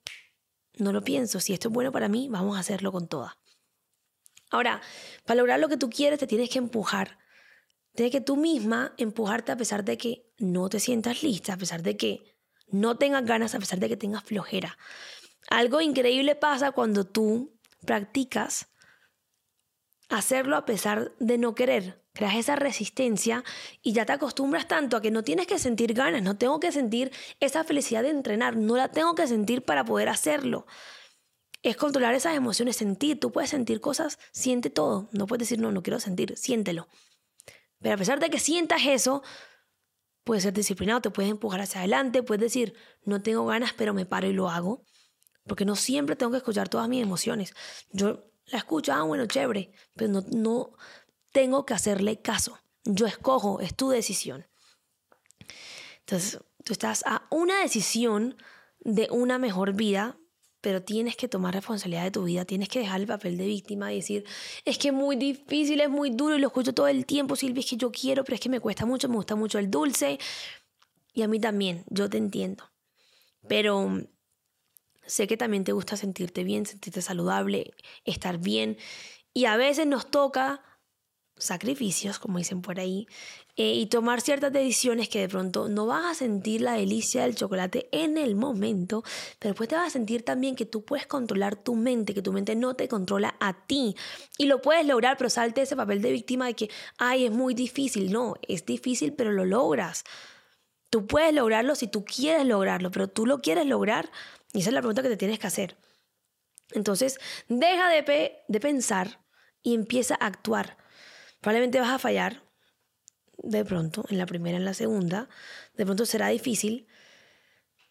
no 0.77 0.91
lo 0.91 1.03
pienso. 1.03 1.39
Si 1.39 1.53
esto 1.53 1.67
es 1.67 1.73
bueno 1.73 1.91
para 1.91 2.07
mí, 2.07 2.27
vamos 2.27 2.57
a 2.57 2.61
hacerlo 2.61 2.91
con 2.91 3.07
toda. 3.07 3.37
Ahora, 4.49 4.81
para 5.25 5.37
lograr 5.37 5.59
lo 5.59 5.69
que 5.69 5.77
tú 5.77 5.87
quieres, 5.87 6.17
te 6.17 6.25
tienes 6.25 6.49
que 6.49 6.57
empujar. 6.57 7.19
Tienes 7.93 8.11
que 8.11 8.19
tú 8.19 8.35
misma 8.35 8.95
empujarte 8.97 9.51
a 9.51 9.57
pesar 9.57 9.85
de 9.85 9.99
que 9.99 10.33
no 10.39 10.69
te 10.69 10.79
sientas 10.79 11.21
lista, 11.21 11.53
a 11.53 11.57
pesar 11.57 11.83
de 11.83 11.97
que 11.97 12.35
no 12.67 12.97
tengas 12.97 13.25
ganas, 13.25 13.53
a 13.53 13.59
pesar 13.59 13.77
de 13.77 13.89
que 13.89 13.97
tengas 13.97 14.23
flojera. 14.23 14.75
Algo 15.47 15.81
increíble 15.81 16.33
pasa 16.35 16.71
cuando 16.71 17.05
tú 17.05 17.59
practicas 17.85 18.69
hacerlo 20.09 20.55
a 20.55 20.65
pesar 20.65 21.13
de 21.19 21.37
no 21.37 21.53
querer. 21.53 22.00
Creas 22.13 22.35
esa 22.35 22.55
resistencia 22.57 23.43
y 23.81 23.93
ya 23.93 24.05
te 24.05 24.11
acostumbras 24.11 24.67
tanto 24.67 24.97
a 24.97 25.01
que 25.01 25.11
no 25.11 25.23
tienes 25.23 25.47
que 25.47 25.59
sentir 25.59 25.93
ganas, 25.93 26.21
no 26.21 26.37
tengo 26.37 26.59
que 26.59 26.71
sentir 26.71 27.11
esa 27.39 27.63
felicidad 27.63 28.03
de 28.03 28.09
entrenar, 28.09 28.57
no 28.57 28.75
la 28.75 28.89
tengo 28.89 29.15
que 29.15 29.27
sentir 29.27 29.63
para 29.63 29.85
poder 29.85 30.09
hacerlo. 30.09 30.65
Es 31.63 31.77
controlar 31.77 32.13
esas 32.15 32.35
emociones, 32.35 32.75
sentir. 32.75 33.19
Tú 33.19 33.31
puedes 33.31 33.51
sentir 33.51 33.79
cosas, 33.79 34.17
siente 34.31 34.69
todo. 34.69 35.09
No 35.11 35.27
puedes 35.27 35.47
decir, 35.47 35.59
no, 35.59 35.71
no 35.71 35.83
quiero 35.83 35.99
sentir, 35.99 36.35
siéntelo. 36.35 36.87
Pero 37.79 37.95
a 37.95 37.97
pesar 37.97 38.19
de 38.19 38.29
que 38.29 38.39
sientas 38.39 38.81
eso, 38.85 39.23
puedes 40.23 40.43
ser 40.43 40.53
disciplinado, 40.53 41.01
te 41.01 41.11
puedes 41.11 41.31
empujar 41.31 41.61
hacia 41.61 41.81
adelante, 41.81 42.23
puedes 42.23 42.41
decir, 42.41 42.73
no 43.03 43.21
tengo 43.21 43.45
ganas, 43.45 43.73
pero 43.73 43.93
me 43.93 44.05
paro 44.05 44.27
y 44.27 44.33
lo 44.33 44.49
hago. 44.49 44.83
Porque 45.45 45.65
no 45.65 45.75
siempre 45.75 46.15
tengo 46.15 46.31
que 46.31 46.37
escuchar 46.37 46.67
todas 46.67 46.89
mis 46.89 47.01
emociones. 47.01 47.53
Yo 47.91 48.31
la 48.47 48.57
escucho, 48.57 48.93
ah, 48.93 49.03
bueno, 49.03 49.25
chévere, 49.27 49.71
pero 49.95 50.11
no, 50.11 50.21
no 50.31 50.73
tengo 51.31 51.65
que 51.65 51.73
hacerle 51.73 52.21
caso. 52.21 52.59
Yo 52.83 53.05
escojo, 53.05 53.59
es 53.59 53.75
tu 53.75 53.89
decisión. 53.89 54.47
Entonces, 55.99 56.39
tú 56.63 56.73
estás 56.73 57.03
a 57.05 57.27
una 57.29 57.61
decisión 57.61 58.35
de 58.79 59.07
una 59.11 59.37
mejor 59.37 59.73
vida 59.73 60.17
pero 60.61 60.83
tienes 60.83 61.15
que 61.15 61.27
tomar 61.27 61.55
responsabilidad 61.55 62.03
de 62.03 62.11
tu 62.11 62.23
vida, 62.23 62.45
tienes 62.45 62.69
que 62.69 62.79
dejar 62.79 63.01
el 63.01 63.07
papel 63.07 63.35
de 63.35 63.45
víctima 63.45 63.91
y 63.91 63.97
decir, 63.97 64.23
es 64.63 64.77
que 64.77 64.89
es 64.89 64.93
muy 64.93 65.15
difícil, 65.15 65.81
es 65.81 65.89
muy 65.89 66.11
duro 66.11 66.37
y 66.37 66.39
lo 66.39 66.47
escucho 66.47 66.73
todo 66.73 66.87
el 66.87 67.05
tiempo, 67.07 67.35
Silvia, 67.35 67.61
es 67.61 67.69
que 67.69 67.77
yo 67.77 67.91
quiero, 67.91 68.23
pero 68.23 68.35
es 68.35 68.41
que 68.41 68.49
me 68.49 68.59
cuesta 68.59 68.85
mucho, 68.85 69.09
me 69.09 69.15
gusta 69.15 69.35
mucho 69.35 69.57
el 69.57 69.71
dulce. 69.71 70.19
Y 71.13 71.23
a 71.23 71.27
mí 71.27 71.39
también, 71.39 71.83
yo 71.89 72.09
te 72.09 72.17
entiendo. 72.17 72.63
Pero 73.47 73.89
sé 75.05 75.27
que 75.27 75.35
también 75.35 75.63
te 75.63 75.73
gusta 75.73 75.97
sentirte 75.97 76.43
bien, 76.43 76.65
sentirte 76.67 77.01
saludable, 77.01 77.73
estar 78.05 78.37
bien. 78.37 78.77
Y 79.33 79.45
a 79.45 79.57
veces 79.57 79.87
nos 79.87 80.11
toca 80.11 80.61
sacrificios, 81.41 82.19
como 82.19 82.37
dicen 82.37 82.61
por 82.61 82.79
ahí, 82.79 83.07
eh, 83.57 83.73
y 83.73 83.87
tomar 83.87 84.21
ciertas 84.21 84.53
decisiones 84.53 85.09
que 85.09 85.19
de 85.19 85.27
pronto 85.27 85.67
no 85.67 85.85
vas 85.85 86.05
a 86.05 86.15
sentir 86.15 86.61
la 86.61 86.73
delicia 86.73 87.23
del 87.23 87.35
chocolate 87.35 87.89
en 87.91 88.17
el 88.17 88.35
momento, 88.35 89.03
pero 89.39 89.51
después 89.51 89.67
te 89.67 89.75
vas 89.75 89.87
a 89.87 89.89
sentir 89.89 90.23
también 90.23 90.55
que 90.55 90.65
tú 90.65 90.85
puedes 90.85 91.05
controlar 91.05 91.57
tu 91.57 91.75
mente, 91.75 92.13
que 92.13 92.21
tu 92.21 92.31
mente 92.31 92.55
no 92.55 92.75
te 92.75 92.87
controla 92.87 93.35
a 93.39 93.65
ti. 93.65 93.95
Y 94.37 94.45
lo 94.45 94.61
puedes 94.61 94.85
lograr, 94.85 95.17
pero 95.17 95.29
salte 95.29 95.63
ese 95.63 95.75
papel 95.75 96.01
de 96.01 96.11
víctima 96.11 96.45
de 96.45 96.53
que, 96.53 96.69
ay, 96.97 97.25
es 97.25 97.31
muy 97.31 97.53
difícil. 97.53 98.11
No, 98.11 98.35
es 98.47 98.65
difícil, 98.65 99.13
pero 99.13 99.31
lo 99.31 99.45
logras. 99.45 100.05
Tú 100.89 101.07
puedes 101.07 101.33
lograrlo 101.33 101.75
si 101.75 101.87
tú 101.87 102.05
quieres 102.05 102.45
lograrlo, 102.45 102.91
pero 102.91 103.09
tú 103.09 103.25
lo 103.25 103.41
quieres 103.41 103.65
lograr. 103.65 104.11
Y 104.53 104.59
esa 104.59 104.69
es 104.69 104.73
la 104.73 104.81
pregunta 104.81 105.03
que 105.03 105.09
te 105.09 105.17
tienes 105.17 105.39
que 105.39 105.47
hacer. 105.47 105.77
Entonces, 106.71 107.19
deja 107.47 107.89
de, 107.89 108.33
de 108.47 108.59
pensar 108.59 109.19
y 109.61 109.75
empieza 109.75 110.15
a 110.19 110.27
actuar. 110.27 110.77
Probablemente 111.41 111.79
vas 111.79 111.89
a 111.89 111.99
fallar 111.99 112.43
de 113.37 113.65
pronto, 113.65 114.05
en 114.09 114.17
la 114.17 114.25
primera, 114.25 114.57
en 114.57 114.65
la 114.65 114.73
segunda, 114.73 115.27
de 115.75 115.85
pronto 115.85 116.05
será 116.05 116.27
difícil, 116.27 116.87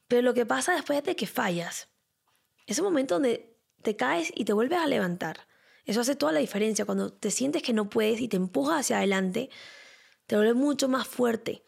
pero 0.08 0.22
lo 0.22 0.34
que 0.34 0.46
pasa 0.46 0.74
después 0.74 1.02
de 1.02 1.16
que 1.16 1.26
fallas, 1.26 1.88
ese 2.66 2.82
momento 2.82 3.16
donde 3.16 3.56
te 3.82 3.96
caes 3.96 4.32
y 4.34 4.44
te 4.44 4.52
vuelves 4.52 4.78
a 4.78 4.86
levantar, 4.86 5.48
eso 5.84 6.00
hace 6.00 6.14
toda 6.14 6.32
la 6.32 6.40
diferencia. 6.40 6.84
Cuando 6.84 7.12
te 7.12 7.30
sientes 7.30 7.62
que 7.62 7.72
no 7.72 7.88
puedes 7.88 8.20
y 8.20 8.28
te 8.28 8.36
empujas 8.36 8.80
hacia 8.80 8.98
adelante, 8.98 9.50
te 10.26 10.36
vuelves 10.36 10.54
mucho 10.54 10.88
más 10.88 11.08
fuerte. 11.08 11.64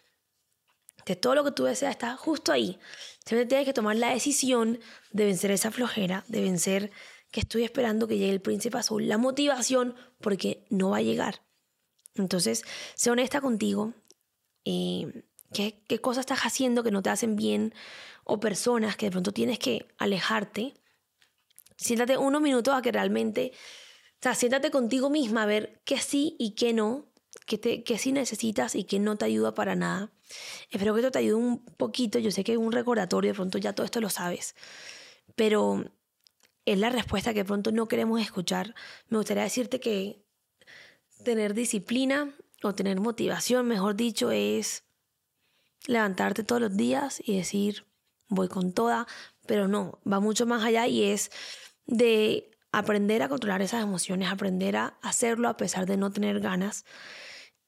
Que 1.05 1.17
todo 1.17 1.35
lo 1.35 1.43
que 1.43 1.51
tú 1.51 1.65
deseas 1.65 1.91
está 1.91 2.17
justo 2.17 2.53
ahí. 2.53 2.79
Siempre 3.25 3.47
tienes 3.47 3.67
que 3.67 3.73
tomar 3.73 3.97
la 3.97 4.11
decisión 4.11 4.79
de 5.11 5.25
vencer 5.25 5.51
esa 5.51 5.73
flojera, 5.73 6.25
de 6.29 6.43
vencer 6.43 6.93
que 7.33 7.41
estoy 7.41 7.65
esperando 7.65 8.07
que 8.07 8.19
llegue 8.19 8.31
el 8.31 8.41
príncipe 8.43 8.79
azul, 8.79 9.09
la 9.09 9.19
motivación, 9.19 9.97
porque 10.21 10.65
no 10.71 10.91
va 10.91 10.99
a 10.99 11.03
llegar. 11.03 11.43
Entonces, 12.15 12.65
sé 12.95 13.11
honesta 13.11 13.41
contigo. 13.41 13.95
Eh, 14.65 15.25
¿qué, 15.53 15.83
¿Qué 15.89 16.01
cosas 16.01 16.23
estás 16.23 16.41
haciendo 16.41 16.83
que 16.83 16.91
no 16.91 17.03
te 17.03 17.11
hacen 17.11 17.37
bien? 17.37 17.75
O 18.25 18.41
personas 18.41 18.97
que 18.97 19.07
de 19.07 19.13
pronto 19.13 19.33
tienes 19.33 19.59
que 19.59 19.89
alejarte. 19.99 20.75
Siéntate 21.77 22.17
unos 22.17 22.41
minutos 22.41 22.75
a 22.75 22.83
que 22.83 22.93
realmente, 22.93 23.53
o 23.55 24.23
sea, 24.23 24.35
siéntate 24.35 24.71
contigo 24.71 25.11
misma 25.11 25.43
a 25.43 25.47
ver 25.47 25.81
qué 25.85 25.99
sí 25.99 26.37
y 26.39 26.55
qué 26.55 26.73
no, 26.73 27.13
qué, 27.47 27.59
te, 27.59 27.83
qué 27.83 27.99
sí 27.99 28.13
necesitas 28.13 28.75
y 28.75 28.85
qué 28.85 28.99
no 28.99 29.17
te 29.17 29.25
ayuda 29.25 29.55
para 29.55 29.75
nada. 29.75 30.13
Espero 30.71 30.95
que 30.95 31.01
esto 31.01 31.11
te 31.11 31.19
ayude 31.19 31.35
un 31.35 31.65
poquito. 31.65 32.19
Yo 32.19 32.31
sé 32.31 32.45
que 32.45 32.53
es 32.53 32.59
un 32.59 32.73
recordatorio, 32.73 33.33
de 33.33 33.35
pronto 33.35 33.59
ya 33.59 33.75
todo 33.75 33.85
esto 33.85 34.01
lo 34.01 34.11
sabes. 34.11 34.55
Pero 35.35 35.85
es 36.65 36.79
la 36.79 36.91
respuesta 36.91 37.33
que 37.33 37.41
de 37.41 37.45
pronto 37.45 37.73
no 37.73 37.89
queremos 37.89 38.21
escuchar. 38.21 38.75
Me 39.09 39.19
gustaría 39.19 39.43
decirte 39.43 39.81
que 39.81 40.25
tener 41.23 41.55
disciplina 41.55 42.35
o 42.63 42.75
tener 42.75 43.01
motivación, 43.01 43.67
mejor 43.67 43.97
dicho, 43.97 44.31
es 44.31 44.85
levantarte 45.87 46.45
todos 46.45 46.61
los 46.61 46.77
días 46.77 47.23
y 47.25 47.37
decir, 47.37 47.87
voy 48.29 48.49
con 48.49 48.73
toda, 48.73 49.07
pero 49.47 49.69
no, 49.69 50.01
va 50.11 50.21
mucho 50.21 50.47
más 50.47 50.65
allá 50.65 50.87
y 50.87 51.05
es 51.05 51.31
de 51.87 52.51
aprender 52.71 53.23
a 53.23 53.29
controlar 53.29 53.63
esas 53.63 53.83
emociones, 53.83 54.31
aprender 54.31 54.77
a 54.77 54.99
hacerlo 55.03 55.49
a 55.49 55.57
pesar 55.57 55.87
de 55.87 55.97
no 55.97 56.11
tener 56.11 56.41
ganas. 56.41 56.85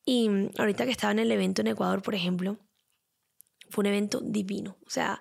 Y 0.07 0.29
ahorita 0.59 0.85
que 0.85 0.93
estaba 0.93 1.12
en 1.12 1.19
el 1.19 1.33
evento 1.33 1.62
en 1.62 1.69
Ecuador, 1.69 2.03
por 2.03 2.14
ejemplo, 2.14 2.59
fue 3.71 3.83
un 3.83 3.87
evento 3.87 4.21
divino, 4.21 4.77
o 4.87 4.90
sea, 4.90 5.21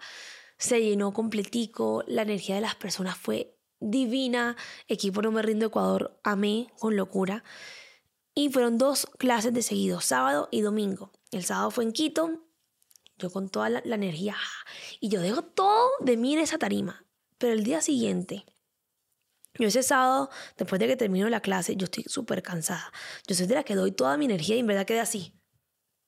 se 0.57 0.81
llenó 0.81 1.13
completico, 1.13 2.03
la 2.07 2.21
energía 2.21 2.55
de 2.55 2.61
las 2.61 2.75
personas 2.75 3.17
fue 3.17 3.57
divina, 3.79 4.55
equipo 4.87 5.21
no 5.21 5.31
me 5.31 5.41
rindo 5.41 5.65
Ecuador, 5.65 6.19
amé 6.23 6.67
con 6.79 6.95
locura. 6.95 7.43
Y 8.35 8.49
fueron 8.49 8.77
dos 8.77 9.07
clases 9.17 9.53
de 9.53 9.61
seguido, 9.61 10.01
sábado 10.01 10.47
y 10.51 10.61
domingo. 10.61 11.11
El 11.31 11.45
sábado 11.45 11.71
fue 11.71 11.83
en 11.83 11.91
Quito, 11.91 12.43
yo 13.17 13.31
con 13.31 13.49
toda 13.49 13.69
la, 13.69 13.79
energía, 13.79 14.35
y 14.99 15.09
yo 15.09 15.21
dejo 15.21 15.43
todo 15.43 15.89
de 15.99 16.17
mí 16.17 16.33
en 16.33 16.39
esa 16.39 16.57
tarima. 16.57 17.05
Pero 17.37 17.53
el 17.53 17.63
día 17.63 17.81
siguiente, 17.81 18.45
yo 19.55 19.67
ese 19.67 19.83
sábado, 19.83 20.29
después 20.57 20.79
de 20.79 20.87
que 20.87 20.95
termino 20.95 21.29
la 21.29 21.41
clase, 21.41 21.75
yo 21.75 21.85
estoy 21.85 22.05
súper 22.07 22.41
cansada. 22.41 22.91
Yo 23.27 23.35
soy 23.35 23.45
de 23.45 23.55
la 23.55 23.63
que 23.63 23.75
doy 23.75 23.91
toda 23.91 24.17
mi 24.17 24.25
energía 24.25 24.55
y 24.55 24.59
en 24.59 24.67
verdad 24.67 24.85
quedé 24.85 24.99
así. 24.99 25.33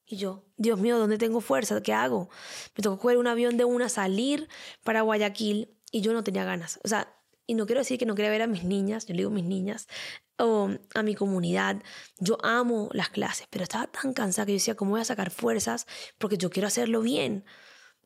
Y 0.07 0.17
yo, 0.17 0.45
Dios 0.57 0.79
mío, 0.79 0.97
¿dónde 0.97 1.17
tengo 1.17 1.41
fuerza? 1.41 1.81
¿Qué 1.81 1.93
hago? 1.93 2.29
Me 2.75 2.81
tocó 2.81 2.99
coger 2.99 3.17
un 3.17 3.27
avión 3.27 3.57
de 3.57 3.65
una, 3.65 3.89
salir 3.89 4.47
para 4.83 5.01
Guayaquil 5.01 5.75
y 5.91 6.01
yo 6.01 6.13
no 6.13 6.23
tenía 6.23 6.43
ganas. 6.43 6.79
O 6.83 6.87
sea, 6.87 7.15
y 7.47 7.53
no 7.53 7.65
quiero 7.65 7.81
decir 7.81 7.99
que 7.99 8.05
no 8.05 8.15
quería 8.15 8.31
ver 8.31 8.41
a 8.41 8.47
mis 8.47 8.63
niñas, 8.63 9.05
yo 9.05 9.13
le 9.13 9.19
digo 9.19 9.31
mis 9.31 9.45
niñas, 9.45 9.87
o 10.37 10.69
a 10.93 11.03
mi 11.03 11.15
comunidad. 11.15 11.81
Yo 12.19 12.37
amo 12.43 12.89
las 12.93 13.09
clases, 13.09 13.47
pero 13.49 13.63
estaba 13.63 13.87
tan 13.87 14.13
cansada 14.13 14.45
que 14.45 14.53
yo 14.53 14.57
decía, 14.57 14.75
¿cómo 14.75 14.91
voy 14.91 15.01
a 15.01 15.05
sacar 15.05 15.31
fuerzas? 15.31 15.87
Porque 16.17 16.37
yo 16.37 16.49
quiero 16.49 16.67
hacerlo 16.67 17.01
bien. 17.01 17.45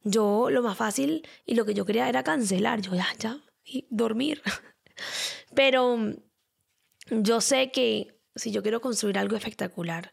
Yo 0.04 0.50
lo 0.50 0.62
más 0.62 0.78
fácil 0.78 1.28
y 1.46 1.56
lo 1.56 1.66
que 1.66 1.74
yo 1.74 1.86
quería 1.86 2.08
era 2.10 2.24
cancelar. 2.24 2.82
Yo 2.82 2.96
ya, 2.96 3.08
ya, 3.18 3.40
y 3.64 3.88
dormir. 3.90 4.42
Pero 5.56 5.98
yo 7.10 7.42
sé 7.42 7.72
que 7.72 8.20
si 8.36 8.52
yo 8.52 8.62
quiero 8.62 8.82
construir 8.82 9.18
algo 9.18 9.36
espectacular, 9.36 10.12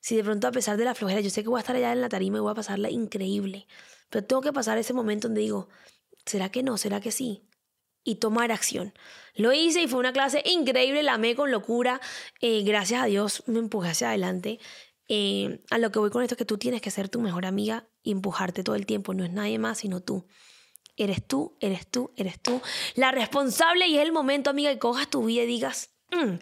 si 0.00 0.16
de 0.16 0.24
pronto 0.24 0.48
a 0.48 0.52
pesar 0.52 0.76
de 0.76 0.84
la 0.84 0.94
flojera, 0.94 1.20
yo 1.20 1.30
sé 1.30 1.42
que 1.42 1.48
voy 1.48 1.58
a 1.58 1.60
estar 1.60 1.76
allá 1.76 1.92
en 1.92 2.00
la 2.00 2.08
tarima 2.08 2.38
y 2.38 2.40
voy 2.40 2.52
a 2.52 2.54
pasarla 2.54 2.90
increíble, 2.90 3.66
pero 4.10 4.24
tengo 4.24 4.42
que 4.42 4.52
pasar 4.52 4.78
ese 4.78 4.94
momento 4.94 5.28
donde 5.28 5.42
digo, 5.42 5.68
¿será 6.24 6.50
que 6.50 6.62
no? 6.62 6.78
¿Será 6.78 7.00
que 7.00 7.10
sí? 7.10 7.47
Y 8.08 8.14
tomar 8.14 8.52
acción. 8.52 8.94
Lo 9.34 9.52
hice 9.52 9.82
y 9.82 9.86
fue 9.86 10.00
una 10.00 10.14
clase 10.14 10.42
increíble, 10.46 11.02
la 11.02 11.14
amé 11.14 11.36
con 11.36 11.50
locura. 11.50 12.00
Eh, 12.40 12.62
gracias 12.62 13.02
a 13.02 13.06
Dios 13.06 13.42
me 13.46 13.58
empujé 13.58 13.90
hacia 13.90 14.08
adelante. 14.08 14.58
Eh, 15.08 15.62
a 15.70 15.76
lo 15.76 15.92
que 15.92 15.98
voy 15.98 16.08
con 16.08 16.22
esto 16.22 16.34
es 16.34 16.38
que 16.38 16.46
tú 16.46 16.56
tienes 16.56 16.80
que 16.80 16.90
ser 16.90 17.10
tu 17.10 17.20
mejor 17.20 17.44
amiga 17.44 17.86
y 18.02 18.12
empujarte 18.12 18.64
todo 18.64 18.76
el 18.76 18.86
tiempo. 18.86 19.12
No 19.12 19.24
es 19.24 19.30
nadie 19.30 19.58
más 19.58 19.78
sino 19.78 20.00
tú. 20.00 20.26
Eres 20.96 21.26
tú, 21.26 21.58
eres 21.60 21.86
tú, 21.86 22.12
eres 22.16 22.40
tú. 22.40 22.62
La 22.94 23.12
responsable 23.12 23.86
y 23.86 23.98
es 23.98 24.02
el 24.02 24.12
momento, 24.12 24.48
amiga, 24.48 24.72
que 24.72 24.78
cojas 24.78 25.08
tu 25.10 25.24
vida 25.24 25.42
y 25.42 25.46
digas, 25.46 25.90
mm, 26.10 26.36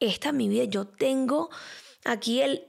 esta 0.00 0.28
es 0.28 0.34
mi 0.34 0.48
vida, 0.48 0.64
yo 0.64 0.86
tengo 0.86 1.48
aquí 2.04 2.42
el, 2.42 2.68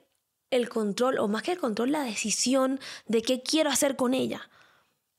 el 0.52 0.70
control, 0.70 1.20
o 1.20 1.28
más 1.28 1.44
que 1.44 1.52
el 1.52 1.60
control, 1.60 1.92
la 1.92 2.04
decisión 2.04 2.80
de 3.08 3.22
qué 3.22 3.44
quiero 3.44 3.70
hacer 3.70 3.98
con 3.98 4.14
ella. 4.14 4.50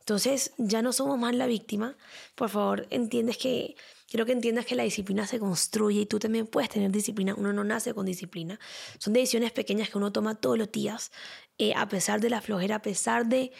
Entonces 0.09 0.55
ya 0.57 0.81
no 0.81 0.94
somos 0.94 1.18
más 1.18 1.35
la 1.35 1.47
víctima. 1.47 1.94
Por 2.35 2.49
favor, 2.49 2.87
entiendes 2.88 3.37
que 3.37 3.77
quiero 4.09 4.25
que 4.25 4.33
entiendas 4.33 4.64
que 4.64 4.75
la 4.75 4.83
disciplina 4.83 5.27
se 5.27 5.38
construye 5.38 6.01
y 6.01 6.07
tú 6.07 6.18
también 6.18 6.47
puedes 6.47 6.71
tener 6.71 6.90
disciplina. 6.90 7.35
Uno 7.37 7.53
no 7.53 7.62
nace 7.62 7.92
con 7.92 8.07
disciplina. 8.07 8.59
Son 8.99 9.12
decisiones 9.12 9.53
pequeñas 9.53 9.90
que 9.90 9.99
uno 9.99 10.11
toma 10.11 10.35
todos 10.35 10.57
los 10.57 10.73
días, 10.73 11.12
eh, 11.59 11.75
a 11.77 11.87
pesar 11.90 12.23
de 12.23 12.31
la 12.31 12.40
flojera, 12.40 12.77
a 12.77 12.83
pesar 12.83 13.27
de... 13.27 13.53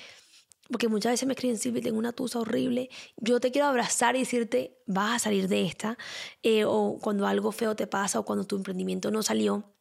Porque 0.71 0.89
muchas 0.89 1.13
veces 1.13 1.27
me 1.27 1.35
escriben, 1.35 1.59
Silvia, 1.59 1.83
tengo 1.83 1.99
una 1.99 2.13
tusa 2.13 2.39
horrible. 2.39 2.89
Yo 3.19 3.41
te 3.41 3.51
quiero 3.51 3.67
abrazar 3.67 4.17
y 4.17 4.21
decirte, 4.21 4.79
vas 4.87 5.17
a 5.17 5.19
salir 5.19 5.49
de 5.49 5.67
esta. 5.67 5.99
Eh, 6.43 6.65
o 6.65 6.99
cuando 6.99 7.27
algo 7.27 7.53
feo 7.53 7.77
te 7.77 7.87
pasa 7.87 8.21
o 8.21 8.25
cuando 8.25 8.47
tu 8.47 8.57
emprendimiento 8.57 9.11
no 9.11 9.23
salió 9.23 9.75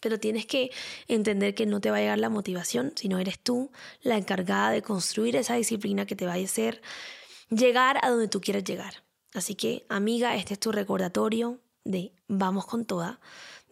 pero 0.00 0.18
tienes 0.18 0.46
que 0.46 0.70
entender 1.06 1.54
que 1.54 1.66
no 1.66 1.80
te 1.80 1.90
va 1.90 1.98
a 1.98 2.00
llegar 2.00 2.18
la 2.18 2.28
motivación, 2.28 2.92
sino 2.96 3.18
eres 3.18 3.38
tú 3.38 3.70
la 4.02 4.16
encargada 4.16 4.70
de 4.70 4.82
construir 4.82 5.36
esa 5.36 5.54
disciplina 5.54 6.06
que 6.06 6.16
te 6.16 6.26
va 6.26 6.34
a 6.34 6.36
hacer 6.36 6.82
llegar 7.50 7.98
a 8.02 8.10
donde 8.10 8.28
tú 8.28 8.40
quieras 8.40 8.64
llegar. 8.64 9.04
Así 9.34 9.54
que, 9.54 9.84
amiga, 9.88 10.36
este 10.36 10.54
es 10.54 10.60
tu 10.60 10.72
recordatorio 10.72 11.60
de 11.84 12.12
vamos 12.26 12.66
con 12.66 12.84
toda. 12.84 13.20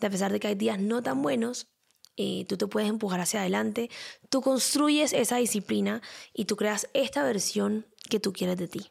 De 0.01 0.07
a 0.07 0.11
pesar 0.11 0.33
de 0.33 0.41
que 0.41 0.49
hay 0.49 0.55
días 0.55 0.81
no 0.81 1.03
tan 1.03 1.23
buenos, 1.23 1.69
eh, 2.17 2.45
tú 2.49 2.57
te 2.57 2.67
puedes 2.67 2.89
empujar 2.89 3.21
hacia 3.21 3.41
adelante, 3.41 3.91
tú 4.31 4.41
construyes 4.41 5.13
esa 5.13 5.37
disciplina 5.37 6.03
y 6.33 6.47
tú 6.47 6.57
creas 6.57 6.89
esta 6.95 7.23
versión 7.23 7.87
que 8.09 8.21
tú 8.21 8.33
quieres 8.33 8.57
de 8.57 8.69
ti. 8.69 8.91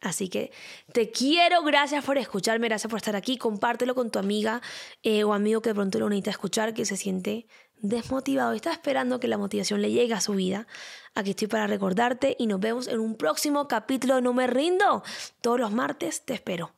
Así 0.00 0.28
que 0.28 0.50
te 0.92 1.10
quiero, 1.10 1.62
gracias 1.62 2.04
por 2.04 2.16
escucharme, 2.16 2.68
gracias 2.68 2.90
por 2.90 2.98
estar 2.98 3.16
aquí. 3.16 3.36
Compártelo 3.36 3.94
con 3.94 4.10
tu 4.10 4.18
amiga 4.18 4.62
eh, 5.02 5.24
o 5.24 5.34
amigo 5.34 5.60
que 5.60 5.70
de 5.70 5.74
pronto 5.74 5.98
lo 5.98 6.08
necesita 6.08 6.30
escuchar, 6.30 6.72
que 6.72 6.86
se 6.86 6.96
siente 6.96 7.46
desmotivado 7.82 8.52
y 8.52 8.56
está 8.56 8.72
esperando 8.72 9.20
que 9.20 9.28
la 9.28 9.38
motivación 9.38 9.82
le 9.82 9.90
llegue 9.90 10.14
a 10.14 10.20
su 10.20 10.32
vida. 10.32 10.66
Aquí 11.14 11.30
estoy 11.30 11.48
para 11.48 11.66
recordarte 11.66 12.36
y 12.38 12.46
nos 12.46 12.60
vemos 12.60 12.88
en 12.88 13.00
un 13.00 13.16
próximo 13.16 13.68
capítulo 13.68 14.20
No 14.20 14.32
Me 14.32 14.46
Rindo. 14.46 15.02
Todos 15.40 15.60
los 15.60 15.72
martes 15.72 16.24
te 16.24 16.34
espero. 16.34 16.72